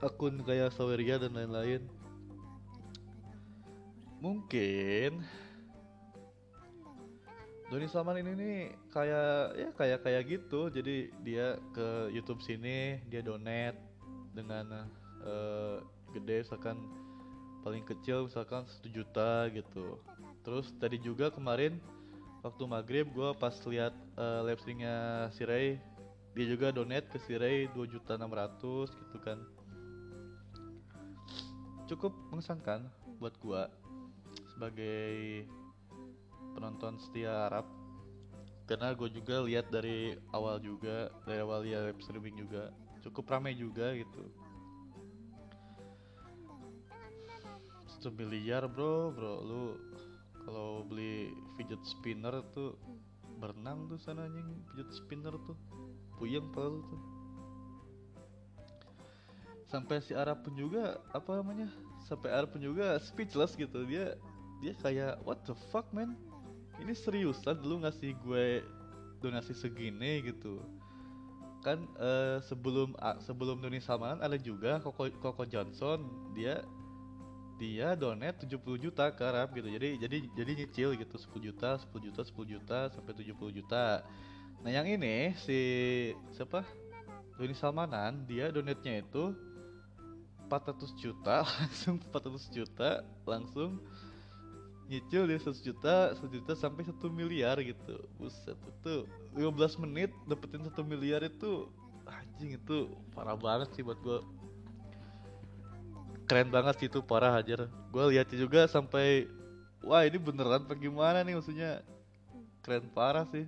akun 0.00 0.40
kayak 0.46 0.72
Saweria 0.72 1.20
dan 1.20 1.36
lain-lain 1.36 1.84
mungkin. 4.18 5.22
Doni 7.68 7.84
Salman 7.84 8.24
ini 8.24 8.32
nih 8.32 8.58
kayak 8.88 9.40
ya 9.60 9.68
kayak 9.76 10.00
kayak 10.00 10.22
gitu. 10.24 10.72
Jadi 10.72 11.12
dia 11.20 11.60
ke 11.76 12.08
YouTube 12.12 12.40
sini 12.40 12.96
dia 13.12 13.20
donate 13.20 13.76
dengan 14.32 14.88
uh, 15.20 15.84
gede 16.16 16.48
misalkan 16.48 16.80
paling 17.60 17.84
kecil 17.84 18.24
misalkan 18.24 18.64
satu 18.64 18.88
juta 18.88 19.52
gitu. 19.52 20.00
Terus 20.40 20.72
tadi 20.80 20.96
juga 20.96 21.28
kemarin 21.28 21.76
waktu 22.40 22.64
maghrib 22.64 23.04
gue 23.12 23.30
pas 23.36 23.52
lihat 23.68 23.92
uh, 24.16 24.40
live 24.48 24.60
streamnya 24.64 25.28
si 25.36 25.44
Ray 25.44 25.76
dia 26.32 26.46
juga 26.48 26.72
donate 26.72 27.10
ke 27.12 27.18
si 27.20 27.36
Ray 27.36 27.68
dua 27.76 27.84
juta 27.84 28.16
enam 28.16 28.32
ratus 28.32 28.88
gitu 28.96 29.18
kan. 29.20 29.44
Cukup 31.84 32.16
mengesankan 32.32 32.88
buat 33.20 33.36
gue 33.44 33.62
sebagai 34.58 35.46
penonton 36.58 36.98
setia 36.98 37.46
Arab. 37.46 37.62
Karena 38.66 38.90
gue 38.90 39.06
juga 39.06 39.46
lihat 39.46 39.70
dari 39.70 40.18
awal 40.34 40.58
juga 40.58 41.14
dari 41.22 41.38
awal 41.38 41.62
dia 41.62 41.86
live 41.86 42.02
streaming 42.02 42.34
juga 42.34 42.74
cukup 43.06 43.30
ramai 43.30 43.54
juga 43.54 43.94
gitu. 43.94 44.26
Satu 47.86 48.10
miliar 48.10 48.66
bro 48.66 49.14
bro. 49.14 49.34
Lu 49.46 49.62
kalau 50.42 50.82
beli 50.90 51.30
fidget 51.54 51.78
spinner 51.86 52.42
tuh 52.50 52.74
berenang 53.38 53.86
tuh 53.86 53.96
sana 54.02 54.26
anjing 54.26 54.58
fidget 54.74 54.90
spinner 54.90 55.38
tuh. 55.46 55.54
Puyeng 56.18 56.50
lu 56.50 56.82
tuh. 56.82 57.00
Sampai 59.70 60.02
si 60.02 60.18
Arab 60.18 60.42
pun 60.42 60.58
juga 60.58 60.98
apa 61.14 61.38
namanya 61.38 61.70
sampai 62.10 62.34
Arab 62.34 62.58
pun 62.58 62.60
juga 62.60 62.98
speechless 62.98 63.54
gitu. 63.54 63.86
Dia 63.86 64.18
dia 64.58 64.72
kayak 64.78 65.22
what 65.22 65.42
the 65.46 65.54
fuck 65.70 65.86
man? 65.94 66.18
Ini 66.78 66.94
seriusan 66.94 67.58
dulu 67.58 67.82
ngasih 67.82 68.14
gue 68.22 68.62
donasi 69.18 69.54
segini 69.54 70.22
gitu? 70.22 70.62
Kan 71.62 71.86
uh, 71.98 72.38
sebelum 72.46 72.94
uh, 73.02 73.18
sebelum 73.22 73.58
Doni 73.58 73.82
Salman 73.82 74.22
ada 74.22 74.38
juga 74.38 74.78
Koko 74.78 75.10
Koko 75.18 75.42
Johnson. 75.46 76.06
Dia 76.34 76.62
dia 77.58 77.98
donate 77.98 78.46
70 78.46 78.78
juta 78.78 79.10
ke 79.10 79.22
Arab 79.26 79.50
gitu. 79.58 79.66
Jadi 79.66 79.98
jadi 79.98 80.16
jadi 80.38 80.52
nyicil 80.64 80.88
gitu. 80.94 81.16
10 81.18 81.50
juta 81.50 81.78
10 81.82 82.06
juta 82.10 82.20
10 82.22 82.54
juta 82.54 82.78
sampai 82.94 83.12
70 83.14 83.58
juta. 83.58 84.06
Nah 84.62 84.70
yang 84.70 84.86
ini 84.86 85.34
si 85.38 85.58
siapa? 86.34 86.62
Doni 87.38 87.54
Salmanan 87.54 88.26
dia 88.26 88.50
donate-nya 88.50 89.06
itu 89.06 89.30
400 90.50 90.90
juta 91.02 91.46
langsung 91.46 92.02
400 92.10 92.50
juta 92.50 92.90
langsung 93.22 93.78
nyicil 94.88 95.28
dia 95.28 95.36
100 95.36 95.60
juta 95.60 96.16
1 96.16 96.36
juta 96.40 96.52
sampai 96.56 96.88
1 96.88 96.96
miliar 97.12 97.60
gitu. 97.60 98.00
Buset 98.16 98.56
itu 98.56 99.04
15 99.36 99.84
menit 99.84 100.10
dapetin 100.24 100.64
1 100.64 100.72
miliar 100.82 101.20
itu 101.28 101.68
anjing 102.08 102.56
itu 102.56 102.88
parah 103.12 103.36
banget 103.36 103.68
sih 103.76 103.84
buat 103.84 104.00
gue 104.00 104.24
keren 106.24 106.48
banget 106.48 106.74
sih 106.80 106.88
itu 106.88 107.04
parah 107.04 107.36
hajar. 107.36 107.68
Gue 107.92 108.04
lihatnya 108.16 108.36
juga 108.40 108.64
sampai 108.64 109.28
wah 109.84 110.04
ini 110.04 110.16
beneran 110.16 110.64
apa 110.64 110.74
gimana 110.76 111.20
nih 111.20 111.36
maksudnya? 111.36 111.84
Keren 112.64 112.88
parah 112.92 113.28
sih. 113.28 113.44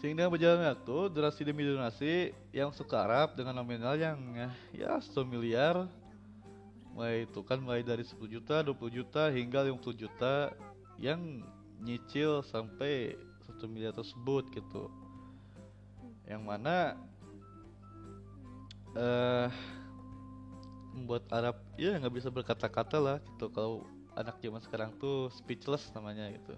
Sehingga 0.00 0.28
berjalan 0.28 0.76
waktu 0.76 0.96
donasi 1.16 1.40
demi 1.48 1.64
donasi 1.64 2.36
yang 2.52 2.68
sekarap 2.68 3.32
dengan 3.32 3.56
nominal 3.56 3.96
yang 3.96 4.20
ya 4.76 5.00
1 5.00 5.08
miliar 5.24 5.88
mulai 6.96 7.28
itu 7.28 7.44
kan 7.44 7.60
mulai 7.60 7.84
dari 7.84 8.00
10 8.00 8.16
juta 8.24 8.64
20 8.64 8.88
juta 8.88 9.28
hingga 9.28 9.68
50 9.68 10.00
juta 10.00 10.56
yang 10.96 11.44
nyicil 11.84 12.40
sampai 12.40 13.20
1 13.52 13.60
miliar 13.68 13.92
tersebut 13.92 14.48
gitu. 14.56 14.88
Yang 16.24 16.42
mana 16.48 16.96
eh 18.96 19.52
uh, 19.52 19.52
membuat 20.96 21.28
Arab 21.28 21.60
ya 21.76 22.00
nggak 22.00 22.16
bisa 22.16 22.32
berkata-kata 22.32 22.96
lah 22.96 23.16
gitu. 23.20 23.52
Kalau 23.52 23.84
anak 24.16 24.40
zaman 24.40 24.64
sekarang 24.64 24.90
tuh 24.96 25.28
speechless 25.36 25.92
namanya 25.92 26.32
gitu. 26.32 26.56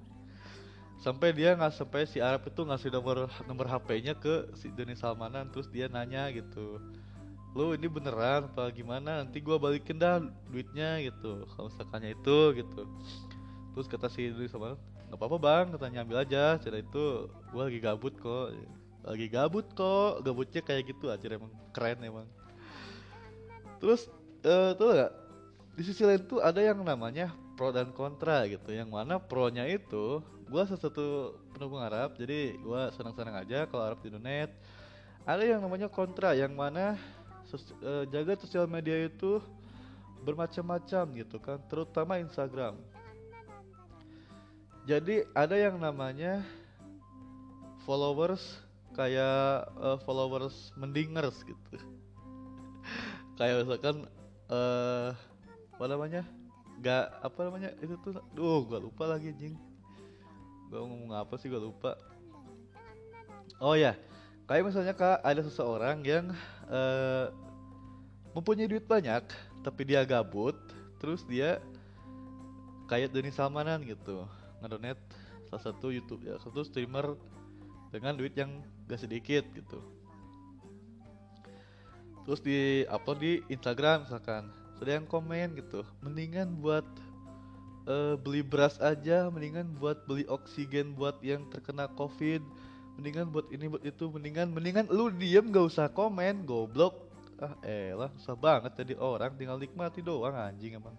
Sampai 1.02 1.35
dia 1.35 1.59
nggak 1.59 1.75
sampai 1.75 2.07
si 2.07 2.23
Arab 2.23 2.47
itu 2.47 2.62
ngasih 2.62 2.95
nomor 2.95 3.26
nomor 3.50 3.66
HP-nya 3.66 4.14
ke 4.14 4.54
si 4.54 4.71
Doni 4.71 4.95
Salmanan 4.95 5.50
terus 5.50 5.66
dia 5.66 5.90
nanya 5.90 6.30
gitu 6.30 6.78
lo 7.57 7.73
ini 7.73 7.88
beneran 7.88 8.49
apa 8.52 8.69
gimana? 8.73 9.25
Nanti 9.25 9.40
gua 9.40 9.57
balikin 9.57 9.97
dah 9.97 10.21
duitnya 10.52 11.00
gitu. 11.05 11.49
Kalau 11.55 11.69
misalkannya 11.73 12.12
itu 12.12 12.38
gitu. 12.61 12.83
Terus 13.73 13.87
kata 13.87 14.09
si 14.12 14.28
Doni 14.33 14.49
Salmanan 14.50 14.76
nggak 15.09 15.17
apa-apa 15.17 15.38
bang 15.40 15.67
katanya 15.73 15.99
ambil 16.05 16.19
aja. 16.21 16.45
Cara 16.61 16.76
itu 16.81 17.31
gua 17.52 17.62
lagi 17.69 17.81
gabut 17.81 18.14
kok. 18.21 18.52
Lagi 19.05 19.26
gabut 19.33 19.67
kok. 19.73 20.21
Gabutnya 20.21 20.61
kayak 20.61 20.93
gitu 20.93 21.09
aja 21.09 21.25
emang 21.28 21.52
keren 21.73 21.99
emang. 22.05 22.26
Terus 23.78 24.11
uh, 24.45 24.75
tuh 24.75 24.99
gak 24.99 25.12
di 25.78 25.83
sisi 25.87 26.02
lain 26.02 26.26
tuh 26.26 26.43
ada 26.43 26.59
yang 26.59 26.83
namanya 26.83 27.31
pro 27.57 27.71
dan 27.73 27.95
kontra 27.95 28.45
gitu. 28.50 28.75
Yang 28.75 28.90
mana 28.90 29.17
pro-nya 29.23 29.64
itu 29.64 30.21
gua 30.49 30.64
salah 30.64 30.81
satu 30.81 31.37
pendukung 31.52 31.81
Arab 31.81 32.17
jadi 32.17 32.57
gua 32.64 32.88
senang-senang 32.97 33.37
aja 33.37 33.69
kalau 33.69 33.85
Arab 33.85 34.00
di 34.00 34.09
donate 34.09 34.52
ada 35.28 35.45
yang 35.45 35.61
namanya 35.61 35.93
kontra 35.93 36.33
yang 36.33 36.57
mana 36.57 36.97
uh, 37.55 38.05
jaga 38.11 38.37
sosial 38.40 38.69
media 38.69 39.09
itu 39.09 39.40
bermacam-macam 40.26 41.05
gitu 41.17 41.37
kan 41.38 41.59
terutama 41.71 42.21
Instagram. 42.21 42.76
Jadi 44.88 45.25
ada 45.37 45.57
yang 45.57 45.76
namanya 45.76 46.40
followers 47.85 48.40
kayak 48.97 49.69
uh, 49.76 50.00
followers 50.05 50.73
mendingers 50.76 51.37
gitu. 51.45 51.76
Kayak 53.38 53.62
misalkan 53.69 53.97
uh, 54.50 55.14
apa 55.76 55.85
namanya? 55.87 56.23
Nggak 56.81 57.05
apa 57.21 57.40
namanya? 57.47 57.71
Itu 57.78 57.95
tuh 58.02 58.19
duh 58.35 58.67
gak 58.67 58.83
lupa 58.83 59.05
lagi 59.07 59.31
jing 59.37 59.55
gue 60.69 60.76
ngomong 60.76 61.17
apa 61.17 61.35
sih 61.40 61.49
gue 61.49 61.61
lupa. 61.61 61.97
Oh 63.59 63.73
ya 63.73 63.97
kayak 64.49 64.64
misalnya 64.64 64.97
kak 64.97 65.21
ada 65.21 65.45
seseorang 65.45 66.00
yang 66.02 66.33
uh, 66.73 67.28
mempunyai 68.33 68.67
duit 68.67 68.88
banyak 68.88 69.23
tapi 69.61 69.85
dia 69.85 70.02
gabut 70.09 70.57
terus 70.97 71.23
dia 71.28 71.61
kayak 72.88 73.12
Doni 73.12 73.28
Salmanan 73.28 73.85
gitu 73.85 74.25
ngedonet 74.64 74.97
salah 75.52 75.62
satu 75.62 75.93
YouTube 75.93 76.25
ya 76.25 76.40
satu 76.40 76.64
streamer 76.64 77.14
dengan 77.93 78.17
duit 78.17 78.37
yang 78.37 78.61
gak 78.85 79.00
sedikit 79.00 79.45
gitu. 79.57 79.81
Terus 82.28 82.40
di 82.45 82.85
upload 82.93 83.19
di 83.25 83.33
Instagram 83.49 84.05
misalkan 84.05 84.52
sudah 84.76 85.00
yang 85.00 85.09
komen 85.09 85.57
gitu 85.57 85.81
mendingan 86.05 86.61
buat 86.61 86.85
uh, 87.88 88.14
beli 88.21 88.45
beras 88.45 88.76
aja 88.85 89.33
mendingan 89.33 89.73
buat 89.81 90.05
beli 90.05 90.28
oksigen 90.28 90.93
buat 90.93 91.17
yang 91.25 91.49
terkena 91.49 91.88
covid 91.97 92.45
mendingan 92.99 93.31
buat 93.31 93.47
ini 93.55 93.71
buat 93.71 93.87
itu. 93.87 94.11
Mendingan 94.11 94.50
mendingan 94.50 94.90
lu 94.90 95.14
diem 95.14 95.47
gak 95.55 95.71
usah 95.71 95.87
komen 95.87 96.43
goblok. 96.43 97.07
Ah 97.38 97.55
elah 97.62 98.11
susah 98.19 98.35
banget 98.35 98.75
jadi 98.75 98.99
orang. 98.99 99.38
Tinggal 99.38 99.62
nikmati 99.62 100.02
doang 100.02 100.35
anjing 100.35 100.75
emang. 100.75 100.99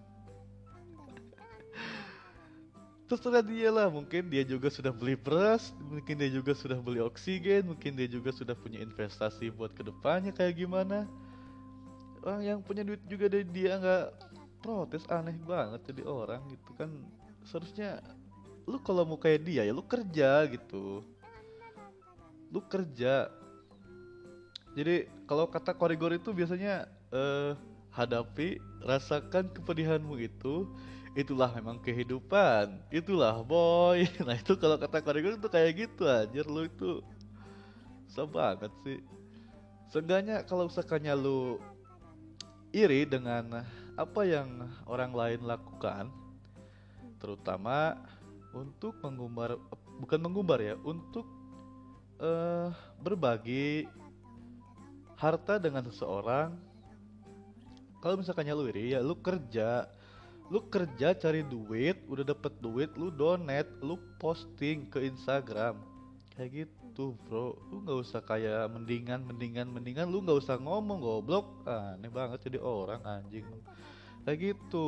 Terserah 3.11 3.43
dia 3.43 3.67
lah 3.67 3.91
mungkin 3.91 4.31
dia 4.31 4.47
juga 4.47 4.71
sudah 4.71 4.95
beli 4.95 5.19
beras 5.19 5.75
mungkin 5.91 6.15
dia 6.15 6.31
juga 6.31 6.55
sudah 6.55 6.79
beli 6.79 7.03
oksigen 7.03 7.67
mungkin 7.67 7.99
dia 7.99 8.07
juga 8.07 8.31
sudah 8.31 8.55
punya 8.55 8.79
investasi 8.79 9.51
buat 9.51 9.75
ke 9.75 9.83
depannya 9.83 10.31
kayak 10.31 10.55
gimana. 10.55 11.03
Orang 12.23 12.47
yang 12.47 12.63
punya 12.63 12.87
duit 12.87 13.03
juga 13.11 13.27
dari 13.27 13.43
dia 13.43 13.75
nggak 13.75 14.07
protes 14.63 15.03
aneh 15.11 15.35
banget 15.43 15.83
jadi 15.91 16.07
orang 16.07 16.39
gitu 16.47 16.71
kan. 16.79 16.87
Seharusnya 17.43 17.99
lu 18.63 18.79
kalau 18.79 19.03
mau 19.03 19.19
kayak 19.19 19.43
dia 19.43 19.67
ya 19.67 19.73
lu 19.75 19.83
kerja 19.83 20.47
gitu 20.47 21.03
lu 22.49 22.61
kerja. 22.65 23.29
Jadi 24.77 25.09
kalau 25.25 25.49
kata 25.49 25.73
korigor 25.73 26.13
itu 26.13 26.29
biasanya 26.33 26.85
uh, 27.09 27.57
hadapi 27.89 28.61
rasakan 28.85 29.49
kepedihanmu 29.49 30.21
itu 30.21 30.69
itulah 31.17 31.49
memang 31.57 31.81
kehidupan. 31.81 32.77
Itulah 32.93 33.41
boy. 33.41 34.05
Nah 34.27 34.37
itu 34.37 34.53
kalau 34.57 34.77
kata 34.77 35.01
koreگر 35.01 35.37
itu 35.37 35.49
kayak 35.49 35.71
gitu 35.89 36.05
anjir 36.05 36.45
lu 36.45 36.69
itu. 36.69 37.01
Susah 38.09 38.29
banget 38.29 38.71
sih. 38.85 38.99
Seenggaknya 39.89 40.45
kalau 40.45 40.69
sekanya 40.69 41.17
lu 41.17 41.57
iri 42.69 43.09
dengan 43.09 43.65
apa 43.97 44.21
yang 44.23 44.69
orang 44.85 45.11
lain 45.11 45.41
lakukan 45.43 46.13
terutama 47.19 47.99
untuk 48.55 48.95
mengumbar 49.03 49.59
bukan 49.99 50.19
mengumbar 50.23 50.61
ya 50.63 50.75
untuk 50.87 51.27
uh, 52.19 52.69
berbagi 52.99 53.87
harta 55.19 55.59
dengan 55.59 55.83
seseorang. 55.87 56.55
Kalau 57.99 58.15
misalkan 58.15 58.47
lu 58.47 58.71
iri 58.71 58.95
ya 58.95 59.03
lu 59.03 59.19
kerja. 59.19 59.87
Lu 60.49 60.65
kerja 60.65 61.13
cari 61.13 61.45
duit 61.45 62.01
udah 62.09 62.25
dapet 62.25 62.57
duit 62.57 62.89
lu 62.97 63.13
donate 63.13 63.69
lu 63.83 63.99
posting 64.17 64.87
ke 64.87 65.03
Instagram. 65.03 65.77
Kayak 66.33 66.65
gitu 66.65 67.19
bro. 67.27 67.59
Lu 67.69 67.83
nggak 67.83 67.99
usah 67.99 68.21
kayak 68.23 68.71
mendingan 68.71 69.27
mendingan 69.27 69.67
mendingan. 69.67 70.07
Lu 70.07 70.23
nggak 70.23 70.39
usah 70.39 70.55
ngomong 70.55 71.03
goblok. 71.03 71.67
Aneh 71.67 72.07
banget 72.07 72.47
jadi 72.47 72.63
orang 72.63 73.03
anjing. 73.03 73.45
Kayak 74.23 74.55
gitu. 74.55 74.87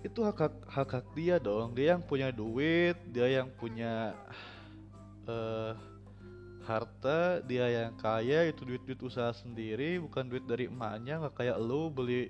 Itu 0.00 0.24
hak, 0.24 0.64
hak 0.64 1.12
dia 1.12 1.36
dong. 1.36 1.76
Dia 1.76 1.94
yang 1.94 2.02
punya 2.02 2.32
duit 2.32 2.96
dia 3.12 3.28
yang 3.28 3.52
punya 3.54 4.16
uh, 5.28 5.72
harta 6.64 7.40
dia 7.48 7.64
yang 7.68 7.96
kaya 7.96 8.48
itu 8.48 8.64
duit 8.64 8.82
duit 8.84 9.00
usaha 9.00 9.32
sendiri 9.32 9.96
bukan 10.02 10.28
duit 10.28 10.44
dari 10.44 10.68
emaknya 10.68 11.22
nggak 11.24 11.36
kayak 11.40 11.56
lu 11.56 11.88
beli 11.88 12.28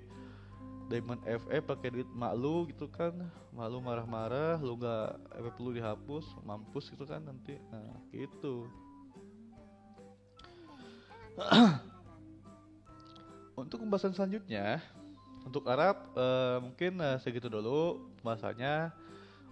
Diamond 0.89 1.21
FF 1.21 1.69
pakai 1.69 1.93
duit 1.93 2.09
mak 2.17 2.33
lu 2.33 2.65
gitu 2.65 2.89
kan. 2.89 3.13
Mak 3.53 3.67
lu 3.69 3.77
marah-marah 3.77 4.57
lu 4.57 4.73
gak 4.73 5.21
FF 5.37 5.55
lu 5.61 5.77
dihapus 5.77 6.25
mampus 6.41 6.89
gitu 6.89 7.05
kan 7.05 7.21
nanti. 7.21 7.61
Nah 7.69 7.93
gitu. 8.09 8.65
Untuk 13.61 13.85
pembahasan 13.85 14.17
selanjutnya 14.17 14.81
untuk 15.43 15.65
Arab 15.71 16.13
uh, 16.15 16.61
mungkin 16.63 16.99
uh, 16.99 17.17
segitu 17.21 17.47
dulu 17.51 18.01
pembahasannya. 18.19 18.91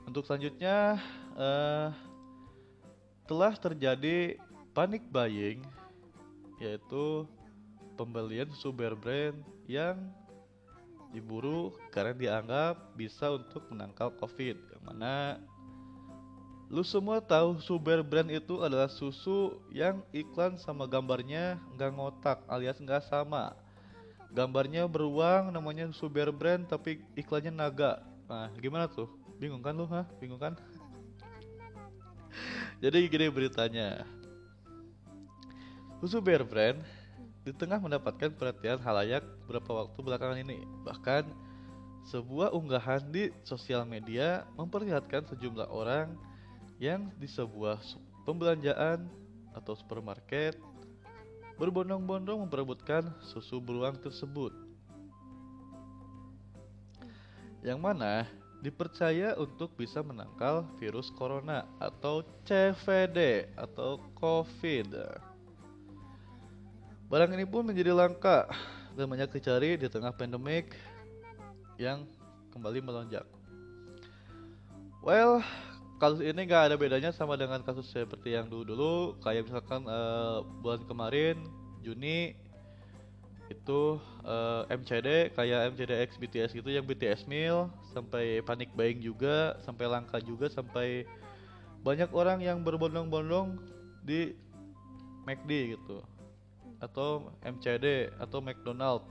Untuk 0.08 0.24
selanjutnya 0.24 0.98
uh, 1.36 1.92
telah 3.28 3.54
terjadi 3.54 4.40
panic 4.72 5.04
buying 5.12 5.62
yaitu 6.58 7.28
pembelian 8.00 8.50
super 8.58 8.98
brand 8.98 9.38
yang 9.70 10.00
diburu 11.12 11.76
karena 11.94 12.14
dianggap 12.14 12.76
bisa 12.96 13.32
untuk 13.36 13.64
menangkal 13.72 14.12
COVID. 14.18 14.58
Yang 14.76 14.84
mana 14.84 15.40
lu 16.68 16.84
semua 16.84 17.24
tahu 17.24 17.64
Super 17.64 18.04
Brand 18.04 18.28
itu 18.28 18.60
adalah 18.60 18.92
susu 18.92 19.56
yang 19.72 20.04
iklan 20.12 20.60
sama 20.60 20.84
gambarnya 20.84 21.56
nggak 21.80 21.92
ngotak 21.96 22.44
alias 22.52 22.80
nggak 22.80 23.08
sama. 23.08 23.56
Gambarnya 24.36 24.84
beruang 24.92 25.56
namanya 25.56 25.88
Super 25.96 26.30
Brand 26.36 26.68
tapi 26.68 27.00
iklannya 27.16 27.56
naga. 27.56 28.04
Nah, 28.28 28.52
gimana 28.60 28.92
tuh? 28.92 29.08
Bingung 29.40 29.64
kan 29.64 29.72
lu, 29.72 29.88
ha? 29.88 30.04
Bingung 30.20 30.42
kan? 30.42 30.60
Jadi 32.78 33.10
gini 33.10 33.26
beritanya. 33.34 34.06
Susu 35.98 36.22
Bear 36.22 36.46
Brand 36.46 36.78
di 37.42 37.50
tengah 37.50 37.82
mendapatkan 37.82 38.30
perhatian 38.38 38.78
halayak 38.86 39.26
beberapa 39.42 39.82
waktu 39.82 39.98
belakangan 39.98 40.38
ini. 40.46 40.62
Bahkan 40.86 41.26
sebuah 42.06 42.54
unggahan 42.54 43.02
di 43.10 43.34
sosial 43.42 43.82
media 43.82 44.46
memperlihatkan 44.54 45.26
sejumlah 45.26 45.74
orang 45.74 46.14
yang 46.78 47.10
di 47.18 47.26
sebuah 47.26 47.82
pembelanjaan 48.30 49.10
atau 49.58 49.74
supermarket 49.74 50.54
berbondong-bondong 51.58 52.46
memperebutkan 52.46 53.10
susu 53.26 53.58
beruang 53.58 53.98
tersebut. 53.98 54.54
Yang 57.66 57.80
mana 57.82 58.30
dipercaya 58.62 59.38
untuk 59.38 59.74
bisa 59.78 60.02
menangkal 60.02 60.66
virus 60.82 61.14
corona 61.14 61.66
atau 61.78 62.26
CVD 62.46 63.50
atau 63.54 64.02
COVID. 64.18 64.98
Barang 67.08 67.32
ini 67.38 67.46
pun 67.46 67.64
menjadi 67.64 67.94
langka 67.94 68.50
dan 68.98 69.06
banyak 69.08 69.30
dicari 69.30 69.78
di 69.78 69.88
tengah 69.88 70.12
pandemik 70.12 70.74
yang 71.78 72.04
kembali 72.50 72.82
melonjak. 72.82 73.24
Well, 75.06 75.46
kasus 76.02 76.26
ini 76.26 76.50
gak 76.50 76.74
ada 76.74 76.76
bedanya 76.76 77.14
sama 77.14 77.38
dengan 77.38 77.62
kasus 77.62 77.88
seperti 77.94 78.34
yang 78.34 78.50
dulu-dulu. 78.50 79.22
Kayak 79.22 79.48
misalkan 79.48 79.86
uh, 79.86 80.42
bulan 80.60 80.82
kemarin 80.90 81.46
Juni 81.86 82.34
itu 83.48 84.00
uh, 84.28 84.68
eh, 84.68 84.76
MCD 84.76 85.32
kayak 85.32 85.76
MCDX 85.76 86.10
BTS 86.20 86.52
gitu 86.52 86.68
yang 86.68 86.84
BTS 86.84 87.24
meal 87.32 87.72
sampai 87.96 88.44
panik 88.44 88.76
buying 88.76 89.00
juga 89.00 89.56
sampai 89.64 89.88
langka 89.88 90.20
juga 90.20 90.52
sampai 90.52 91.08
banyak 91.88 92.12
orang 92.12 92.44
yang 92.44 92.60
berbondong-bondong 92.60 93.56
di 94.04 94.36
McD 95.24 95.80
gitu. 95.80 96.04
Atau 96.84 97.32
MCD 97.40 98.12
atau 98.20 98.44
McDonald. 98.44 99.04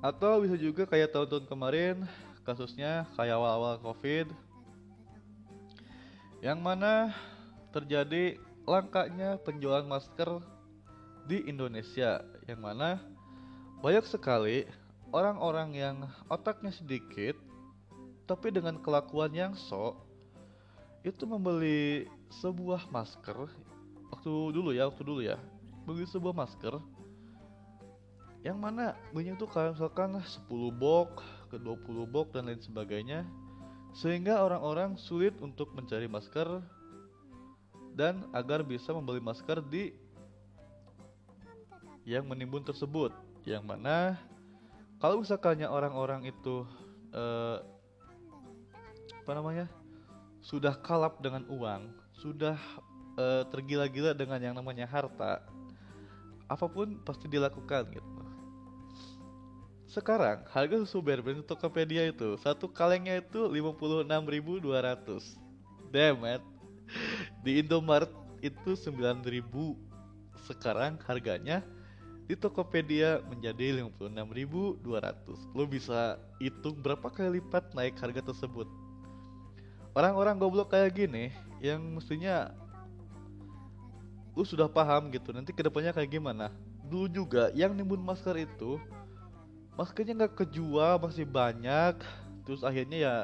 Atau 0.00 0.40
bisa 0.46 0.56
juga 0.56 0.88
kayak 0.88 1.12
tahun-tahun 1.12 1.44
kemarin 1.44 2.08
kasusnya 2.48 3.04
kayak 3.12 3.36
awal-awal 3.36 3.76
covid 3.84 4.24
yang 6.40 6.62
mana 6.64 7.12
terjadi 7.74 8.40
langkanya 8.64 9.36
penjualan 9.42 9.84
masker 9.84 10.40
di 11.28 11.44
Indonesia 11.44 12.24
yang 12.48 12.64
mana 12.64 12.98
banyak 13.84 14.08
sekali 14.08 14.64
orang-orang 15.12 15.76
yang 15.76 15.96
otaknya 16.32 16.72
sedikit 16.72 17.36
tapi 18.24 18.48
dengan 18.48 18.80
kelakuan 18.80 19.30
yang 19.36 19.52
sok 19.52 20.00
itu 21.04 21.24
membeli 21.24 22.08
sebuah 22.42 22.88
masker. 22.90 23.48
Waktu 24.08 24.32
dulu 24.56 24.72
ya 24.72 24.88
waktu 24.88 25.04
dulu 25.04 25.20
ya. 25.20 25.36
Beli 25.84 26.04
sebuah 26.04 26.32
masker 26.32 26.80
yang 28.46 28.58
mana 28.62 28.94
banyak 29.10 29.34
tuh 29.34 29.50
kayak 29.50 29.74
misalkan 29.74 30.14
10 30.14 30.46
box 30.78 31.26
ke 31.50 31.58
20 31.58 32.06
box 32.06 32.26
dan 32.30 32.46
lain 32.46 32.62
sebagainya 32.62 33.26
sehingga 33.90 34.38
orang-orang 34.46 34.94
sulit 34.94 35.34
untuk 35.42 35.74
mencari 35.74 36.06
masker 36.06 36.62
dan 37.98 38.22
agar 38.30 38.62
bisa 38.62 38.94
membeli 38.94 39.18
masker 39.18 39.58
di 39.66 39.90
yang 42.08 42.24
menimbun 42.24 42.64
tersebut 42.64 43.12
yang 43.44 43.60
mana 43.68 44.16
kalau 44.96 45.20
misalkannya 45.20 45.68
orang-orang 45.68 46.24
itu 46.32 46.64
uh, 47.12 47.60
apa 49.12 49.32
namanya 49.36 49.68
sudah 50.40 50.72
kalap 50.80 51.20
dengan 51.20 51.44
uang 51.52 51.92
sudah 52.16 52.56
uh, 53.20 53.44
tergila-gila 53.52 54.16
dengan 54.16 54.40
yang 54.40 54.56
namanya 54.56 54.88
harta 54.88 55.44
apa 56.48 56.64
pun 56.64 56.96
pasti 57.04 57.28
dilakukan 57.28 57.92
gitu. 57.92 58.12
Sekarang 59.84 60.48
harga 60.48 60.80
susu 60.80 61.04
Bearbrand 61.04 61.44
di 61.44 61.44
Tokopedia 61.44 62.08
itu 62.08 62.40
satu 62.40 62.72
kalengnya 62.72 63.20
itu 63.20 63.52
56.200 63.52 64.64
damn 65.92 66.24
it 66.24 66.40
di 67.44 67.60
Indomaret 67.60 68.08
itu 68.40 68.72
9.000 68.72 69.44
sekarang 70.48 70.96
harganya 71.04 71.60
di 72.28 72.36
Tokopedia 72.36 73.24
menjadi 73.24 73.80
56.200 73.80 74.84
lo 75.56 75.64
bisa 75.64 76.20
hitung 76.36 76.76
berapa 76.76 77.08
kali 77.08 77.40
lipat 77.40 77.72
naik 77.72 77.96
harga 77.96 78.20
tersebut? 78.20 78.68
Orang-orang 79.96 80.36
goblok 80.36 80.76
kayak 80.76 80.92
gini 80.92 81.32
yang 81.64 81.80
mestinya 81.80 82.52
lu 84.36 84.44
sudah 84.44 84.68
paham 84.68 85.08
gitu 85.10 85.32
nanti 85.32 85.56
ke 85.56 85.64
depannya 85.64 85.96
kayak 85.96 86.20
gimana? 86.20 86.52
Dulu 86.84 87.08
juga 87.08 87.48
yang 87.56 87.72
nimbun 87.72 88.04
masker 88.04 88.44
itu 88.44 88.76
maskernya 89.80 90.12
nggak 90.12 90.44
kejual 90.44 91.00
masih 91.00 91.24
banyak. 91.24 91.96
Terus 92.44 92.60
akhirnya 92.60 92.98
ya 93.00 93.16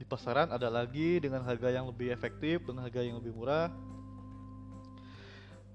di 0.00 0.08
pasaran 0.08 0.48
ada 0.56 0.72
lagi 0.72 1.20
dengan 1.20 1.44
harga 1.44 1.68
yang 1.68 1.84
lebih 1.92 2.16
efektif 2.16 2.64
dengan 2.64 2.88
harga 2.88 3.04
yang 3.04 3.20
lebih 3.20 3.36
murah 3.36 3.68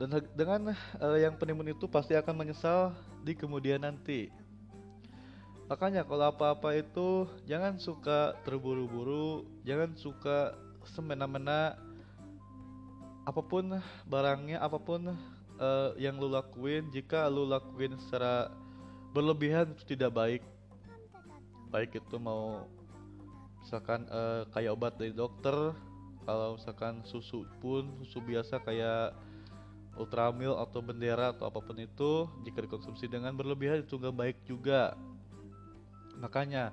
dan 0.01 0.17
dengan 0.33 0.73
uh, 0.97 1.17
yang 1.21 1.37
penimbun 1.37 1.69
itu 1.69 1.85
pasti 1.85 2.17
akan 2.17 2.33
menyesal 2.33 2.89
di 3.21 3.37
kemudian 3.37 3.85
nanti. 3.85 4.33
Makanya 5.69 6.01
kalau 6.09 6.33
apa-apa 6.33 6.73
itu 6.73 7.29
jangan 7.45 7.77
suka 7.77 8.33
terburu-buru 8.41 9.45
jangan 9.61 9.93
suka 9.93 10.57
semena-mena 10.89 11.77
apa 13.29 13.45
pun 13.45 13.77
barangnya 14.09 14.57
apa 14.57 14.81
pun 14.81 15.13
uh, 15.61 15.93
yang 16.01 16.17
lu 16.17 16.33
lakuin. 16.33 16.89
Jika 16.89 17.29
lu 17.29 17.45
lakuin 17.45 17.93
secara 18.01 18.49
berlebihan 19.13 19.77
itu 19.77 19.85
tidak 19.93 20.17
baik. 20.17 20.41
Baik 21.69 22.01
itu 22.01 22.17
mau 22.17 22.65
misalkan 23.61 24.09
uh, 24.09 24.49
kayak 24.49 24.73
obat 24.73 24.97
dari 24.97 25.13
dokter 25.13 25.77
kalau 26.25 26.57
misalkan 26.57 27.05
susu 27.05 27.45
pun 27.61 27.85
susu 28.01 28.17
biasa 28.25 28.57
kayak 28.65 29.13
ultramil 29.99 30.56
atau 30.56 30.80
bendera 30.80 31.36
atau 31.36 31.51
apa 31.51 31.60
pun 31.60 31.75
itu 31.75 32.27
jika 32.47 32.63
dikonsumsi 32.63 33.12
dengan 33.12 33.36
berlebihan 33.36 33.84
itu 33.84 33.99
nggak 33.99 34.15
baik 34.15 34.38
juga. 34.47 34.95
Makanya 36.19 36.71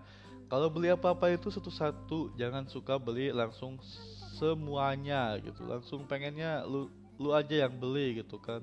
kalau 0.48 0.72
beli 0.72 0.88
apa-apa 0.88 1.34
itu 1.34 1.52
satu-satu 1.52 2.32
jangan 2.38 2.64
suka 2.70 2.96
beli 2.96 3.28
langsung 3.34 3.76
semuanya 4.38 5.36
gitu. 5.42 5.66
Langsung 5.66 6.06
pengennya 6.08 6.64
lu 6.64 6.88
lu 7.18 7.34
aja 7.34 7.66
yang 7.66 7.74
beli 7.76 8.22
gitu 8.22 8.38
kan. 8.38 8.62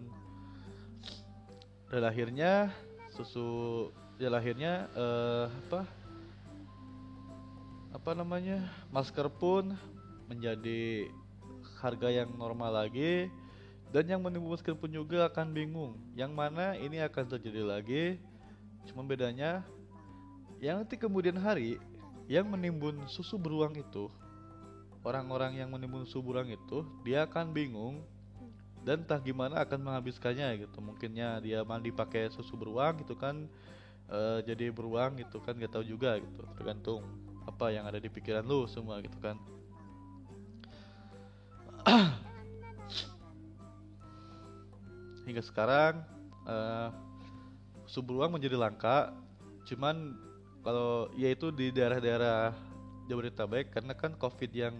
Dan 1.91 2.01
akhirnya 2.07 2.73
susu 3.13 3.91
ya 4.17 4.31
lahirnya 4.31 4.89
uh, 4.95 5.45
apa? 5.67 5.81
Apa 7.93 8.11
namanya? 8.17 8.65
Masker 8.89 9.29
pun 9.29 9.75
menjadi 10.25 11.05
harga 11.85 12.09
yang 12.09 12.33
normal 12.33 12.73
lagi 12.73 13.29
dan 13.95 14.11
yang 14.11 14.19
menimbun 14.19 14.51
masker 14.51 14.75
pun 14.75 14.91
juga 14.91 15.23
akan 15.31 15.55
bingung. 15.55 15.95
Yang 16.19 16.35
mana 16.35 16.75
ini 16.75 16.99
akan 16.99 17.31
terjadi 17.31 17.63
lagi? 17.63 18.19
Cuma 18.91 19.07
bedanya 19.07 19.63
yang 20.59 20.83
nanti 20.83 20.99
kemudian 20.99 21.39
hari 21.39 21.79
yang 22.27 22.43
menimbun 22.43 23.07
susu 23.07 23.39
beruang 23.39 23.71
itu 23.79 24.11
orang-orang 25.07 25.63
yang 25.63 25.71
menimbun 25.71 26.03
susu 26.03 26.19
beruang 26.19 26.51
itu 26.51 26.83
dia 27.07 27.23
akan 27.23 27.55
bingung. 27.55 28.03
Dan 28.83 29.07
entah 29.07 29.17
gimana 29.17 29.63
akan 29.63 29.79
menghabiskannya 29.79 30.67
gitu. 30.67 30.77
Mungkinnya 30.83 31.39
dia 31.39 31.63
mandi 31.63 31.95
pakai 31.95 32.27
susu 32.35 32.59
beruang 32.59 32.99
gitu 32.99 33.15
kan 33.15 33.47
e, 34.11 34.43
jadi 34.43 34.75
beruang 34.75 35.23
gitu 35.23 35.39
kan 35.39 35.55
gak 35.55 35.71
tahu 35.71 35.87
juga 35.87 36.19
gitu. 36.19 36.43
Tergantung 36.59 36.99
apa 37.47 37.71
yang 37.71 37.87
ada 37.87 38.03
di 38.03 38.11
pikiran 38.11 38.43
lu 38.43 38.67
semua 38.67 38.99
gitu 38.99 39.15
kan 39.23 39.39
hingga 45.35 45.43
sekarang 45.43 45.99
e, 46.47 46.55
susu 47.83 47.99
beruang 47.99 48.31
menjadi 48.31 48.55
langka 48.55 49.11
cuman 49.67 50.15
kalau 50.63 51.11
yaitu 51.19 51.51
di 51.51 51.75
daerah-daerah 51.75 52.55
Jabodetabek 53.11 53.75
karena 53.75 53.91
kan 53.91 54.15
covid 54.15 54.47
yang 54.55 54.79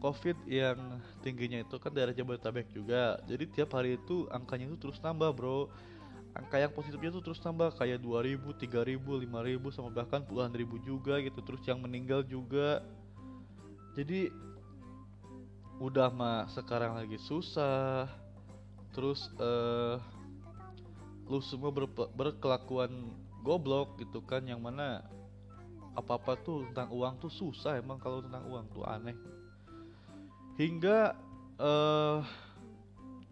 COVID 0.00 0.48
yang 0.48 0.98
tingginya 1.20 1.60
itu 1.60 1.76
kan 1.76 1.92
daerah 1.92 2.16
Jabodetabek 2.16 2.72
juga. 2.72 3.20
Jadi 3.28 3.44
tiap 3.52 3.76
hari 3.76 4.00
itu 4.00 4.24
angkanya 4.32 4.72
itu 4.72 4.80
terus 4.80 4.96
nambah, 5.04 5.36
Bro. 5.36 5.68
Angka 6.32 6.56
yang 6.56 6.72
positifnya 6.72 7.12
itu 7.12 7.20
terus 7.20 7.44
nambah 7.44 7.76
kayak 7.76 8.00
2000, 8.00 8.40
3000, 8.56 8.96
5000 8.96 9.76
sama 9.76 9.92
bahkan 9.92 10.24
puluhan 10.24 10.56
ribu 10.56 10.80
juga 10.80 11.20
gitu. 11.20 11.44
Terus 11.44 11.60
yang 11.68 11.84
meninggal 11.84 12.24
juga. 12.24 12.80
Jadi 13.92 14.32
udah 15.84 16.08
mah 16.08 16.48
sekarang 16.48 16.96
lagi 16.96 17.20
susah. 17.20 18.08
Terus 18.90 19.30
eh 19.38 19.44
uh, 19.44 19.96
lu 21.30 21.38
semua 21.38 21.70
ber 21.70 21.86
berkelakuan 22.14 22.90
goblok 23.46 23.96
gitu 24.02 24.18
kan 24.26 24.42
yang 24.42 24.58
mana 24.58 25.06
apa-apa 25.94 26.38
tuh 26.42 26.66
tentang 26.70 26.90
uang 26.90 27.14
tuh 27.22 27.30
susah 27.30 27.78
emang 27.78 28.02
kalau 28.02 28.22
tentang 28.22 28.46
uang 28.50 28.66
tuh 28.74 28.82
aneh. 28.86 29.14
Hingga 30.58 31.14
uh, 31.58 32.20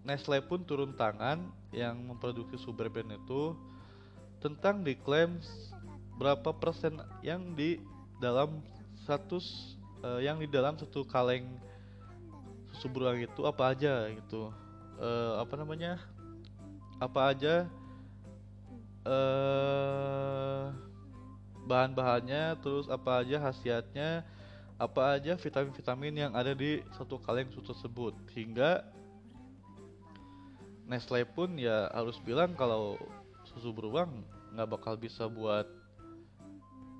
Nestle 0.06 0.40
pun 0.40 0.64
turun 0.64 0.96
tangan 0.96 1.52
yang 1.74 2.00
memproduksi 2.00 2.56
Super 2.56 2.88
Brand 2.88 3.12
itu 3.12 3.52
tentang 4.40 4.80
diklaim 4.80 5.36
berapa 6.16 6.54
persen 6.54 6.96
yang 7.20 7.52
di 7.52 7.82
dalam 8.22 8.62
satu 9.04 9.36
uh, 10.02 10.22
yang 10.22 10.40
di 10.40 10.48
dalam 10.48 10.78
satu 10.78 11.04
kaleng 11.04 11.46
susu 12.72 12.88
beruang 12.88 13.20
itu 13.20 13.42
apa 13.44 13.74
aja 13.74 14.06
gitu 14.10 14.54
uh, 14.98 15.40
apa 15.42 15.54
namanya 15.54 16.02
apa 16.98 17.20
aja 17.30 17.54
uh, 19.06 20.74
bahan-bahannya 21.68 22.58
terus 22.58 22.90
apa 22.90 23.22
aja 23.22 23.36
khasiatnya 23.38 24.26
apa 24.78 25.18
aja 25.18 25.34
vitamin-vitamin 25.34 26.14
yang 26.14 26.32
ada 26.38 26.54
di 26.54 26.78
satu 26.94 27.18
kaleng 27.18 27.50
susu 27.50 27.74
tersebut. 27.74 28.14
Hingga 28.30 28.86
Nestle 30.88 31.26
pun 31.26 31.58
ya 31.58 31.90
harus 31.92 32.16
bilang 32.22 32.54
kalau 32.54 32.96
susu 33.44 33.74
beruang 33.74 34.22
nggak 34.54 34.70
bakal 34.70 34.94
bisa 34.96 35.26
buat 35.26 35.66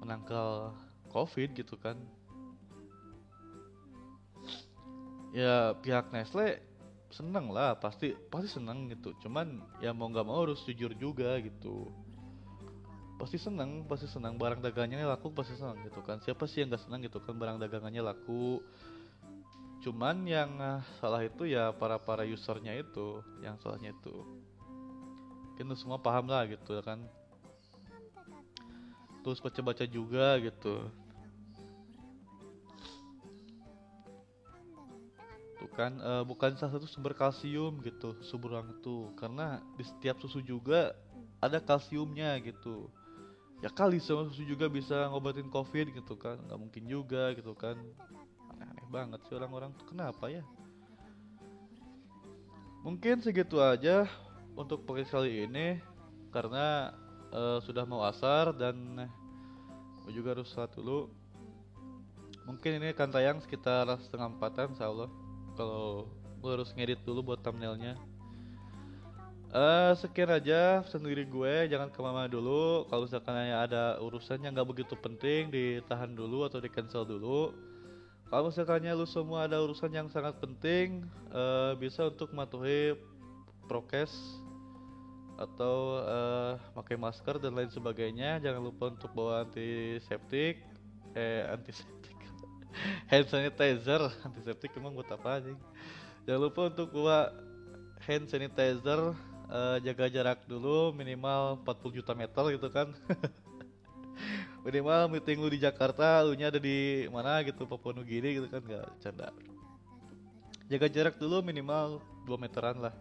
menangkal 0.03 0.75
covid 1.09 1.55
gitu 1.55 1.79
kan. 1.79 1.97
Ya 5.31 5.73
pihak 5.79 6.11
Nestle 6.11 6.61
seneng 7.09 7.49
lah 7.49 7.77
pasti 7.81 8.13
pasti 8.29 8.49
seneng 8.61 8.93
gitu. 8.93 9.17
Cuman 9.25 9.61
ya 9.81 9.97
mau 9.97 10.09
nggak 10.13 10.27
mau 10.27 10.45
harus 10.45 10.61
jujur 10.69 10.93
juga 10.97 11.41
gitu. 11.41 11.89
Pasti 13.19 13.41
senang 13.41 13.83
pasti 13.89 14.07
senang 14.07 14.39
barang 14.39 14.63
dagangannya 14.63 15.09
laku 15.09 15.33
pasti 15.35 15.57
senang 15.59 15.81
gitu 15.83 16.01
kan. 16.05 16.23
Siapa 16.23 16.47
sih 16.47 16.63
yang 16.63 16.71
gak 16.71 16.87
senang 16.87 17.03
gitu 17.03 17.19
kan 17.19 17.35
barang 17.35 17.59
dagangannya 17.59 18.03
laku? 18.05 18.63
Cuman 19.83 20.23
yang 20.27 20.55
uh, 20.63 20.83
salah 21.03 21.27
itu 21.27 21.51
ya 21.51 21.75
para 21.75 21.99
para 21.99 22.23
usernya 22.23 22.79
itu 22.79 23.19
yang 23.43 23.59
salahnya 23.59 23.91
itu. 23.91 24.23
Mungkin 25.55 25.75
semua 25.75 25.99
paham 25.99 26.31
lah 26.31 26.47
gitu 26.47 26.79
kan. 26.87 27.03
Terus 29.27 29.43
baca-baca 29.43 29.83
juga 29.91 30.39
gitu 30.39 30.87
tuh 35.59 35.71
kan. 35.75 35.99
Uh, 36.01 36.25
bukan 36.25 36.55
salah 36.55 36.79
satu 36.79 36.87
sumber 36.87 37.13
kalsium 37.13 37.83
gitu 37.83 38.15
sumber 38.23 38.63
itu. 38.65 39.11
Karena 39.19 39.59
di 39.75 39.85
setiap 39.85 40.23
susu 40.23 40.39
juga 40.41 40.95
ada 41.43 41.59
kalsiumnya 41.59 42.39
gitu. 42.41 42.89
Ya 43.59 43.69
kali 43.69 43.99
sama 43.99 44.31
susu 44.31 44.47
juga 44.47 44.71
bisa 44.71 45.11
ngobatin 45.11 45.51
covid 45.51 45.91
gitu 45.91 46.15
kan. 46.15 46.39
Nggak 46.47 46.59
mungkin 46.59 46.85
juga 46.87 47.35
gitu 47.35 47.53
kan. 47.59 47.75
Aneh-aneh 48.55 48.87
banget 48.89 49.21
sih 49.27 49.35
orang-orang 49.35 49.75
tuh. 49.75 49.87
Kenapa 49.91 50.31
ya? 50.31 50.47
Mungkin 52.87 53.21
segitu 53.21 53.59
aja 53.59 54.07
untuk 54.55 54.87
podcast 54.87 55.19
kali 55.19 55.45
ini. 55.45 55.83
Karena 56.31 56.95
uh, 57.35 57.59
sudah 57.67 57.83
mau 57.83 58.07
asar 58.07 58.55
dan 58.55 59.07
gue 60.07 60.13
juga 60.15 60.39
harus 60.39 60.49
sholat 60.55 60.71
dulu. 60.73 61.11
Mungkin 62.49 62.81
ini 62.81 62.97
akan 62.97 63.09
tayang 63.13 63.39
sekitar 63.45 63.85
setengah 64.01 64.33
empatan 64.33 64.73
insya 64.73 64.89
Allah 64.89 65.13
kalau 65.59 66.07
gue 66.39 66.51
harus 66.55 66.71
ngedit 66.79 67.03
dulu 67.03 67.35
buat 67.35 67.43
thumbnailnya. 67.43 67.99
Uh, 69.49 69.97
sekian 69.97 70.29
aja 70.29 70.85
sendiri 70.85 71.25
gue 71.25 71.67
jangan 71.67 71.91
ke 71.91 71.99
mana 71.99 72.31
dulu. 72.31 72.87
Kalau 72.87 73.09
misalkan 73.09 73.35
ada 73.35 73.99
urusan 73.99 74.39
yang 74.45 74.55
nggak 74.55 74.69
begitu 74.71 74.95
penting 74.95 75.51
ditahan 75.51 76.15
dulu 76.15 76.47
atau 76.47 76.63
di 76.63 76.71
cancel 76.71 77.03
dulu. 77.03 77.51
Kalau 78.29 78.53
misalkannya 78.53 78.93
lu 78.93 79.09
semua 79.09 79.49
ada 79.49 79.57
urusan 79.59 79.89
yang 79.89 80.07
sangat 80.13 80.37
penting 80.37 81.03
uh, 81.33 81.73
bisa 81.81 82.13
untuk 82.13 82.29
mematuhi 82.31 82.93
prokes 83.67 84.13
atau 85.41 86.05
uh, 86.05 86.61
pakai 86.77 87.01
masker 87.01 87.41
dan 87.41 87.57
lain 87.57 87.73
sebagainya. 87.73 88.37
Jangan 88.45 88.63
lupa 88.63 88.93
untuk 88.93 89.11
bawa 89.17 89.49
antiseptik 89.49 90.61
eh 91.17 91.49
antiseptik 91.49 91.98
hand 93.11 93.27
sanitizer 93.29 94.03
antiseptik 94.25 94.75
emang 94.77 94.95
buat 94.95 95.09
apa 95.11 95.43
aja 95.43 95.53
jangan 96.29 96.41
lupa 96.41 96.61
untuk 96.69 96.93
bawa 96.93 97.33
hand 98.05 98.29
sanitizer 98.29 99.17
uh, 99.49 99.77
jaga 99.83 100.07
jarak 100.09 100.41
dulu 100.45 100.93
minimal 100.93 101.61
40 101.65 101.99
juta 102.01 102.13
meter 102.13 102.45
gitu 102.55 102.69
kan. 102.71 102.93
Minimal 104.67 105.09
meeting 105.09 105.39
lu 105.41 105.49
di 105.49 105.61
Jakarta 105.63 106.21
lu 106.27 106.37
nya 106.37 106.53
ada 106.53 106.61
di 106.61 107.09
mana 107.09 107.41
gitu 107.47 107.65
Papua 107.65 107.95
Nugini 107.97 108.37
gitu 108.37 108.49
kan 108.51 108.61
nggak 108.61 108.87
canda. 109.01 109.33
Jaga 110.69 110.87
jarak 110.93 111.17
dulu 111.17 111.41
minimal 111.41 112.05
2 112.29 112.37
meteran 112.37 112.77
lah. 112.77 112.95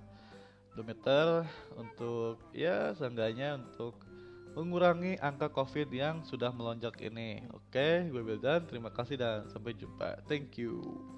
2 0.79 0.85
meter 0.87 1.43
untuk 1.75 2.39
ya 2.53 2.93
seenggaknya 2.95 3.59
untuk 3.59 3.97
mengurangi 4.57 5.21
angka 5.21 5.53
covid 5.53 5.85
yang 5.93 6.25
sudah 6.25 6.49
melonjak 6.49 6.97
ini. 7.05 7.45
Oke 7.53 8.09
gue 8.09 8.21
Bildan 8.25 8.65
terima 8.65 8.89
kasih 8.89 9.21
dan 9.21 9.45
sampai 9.53 9.77
jumpa. 9.77 10.25
Thank 10.25 10.57
you 10.57 11.16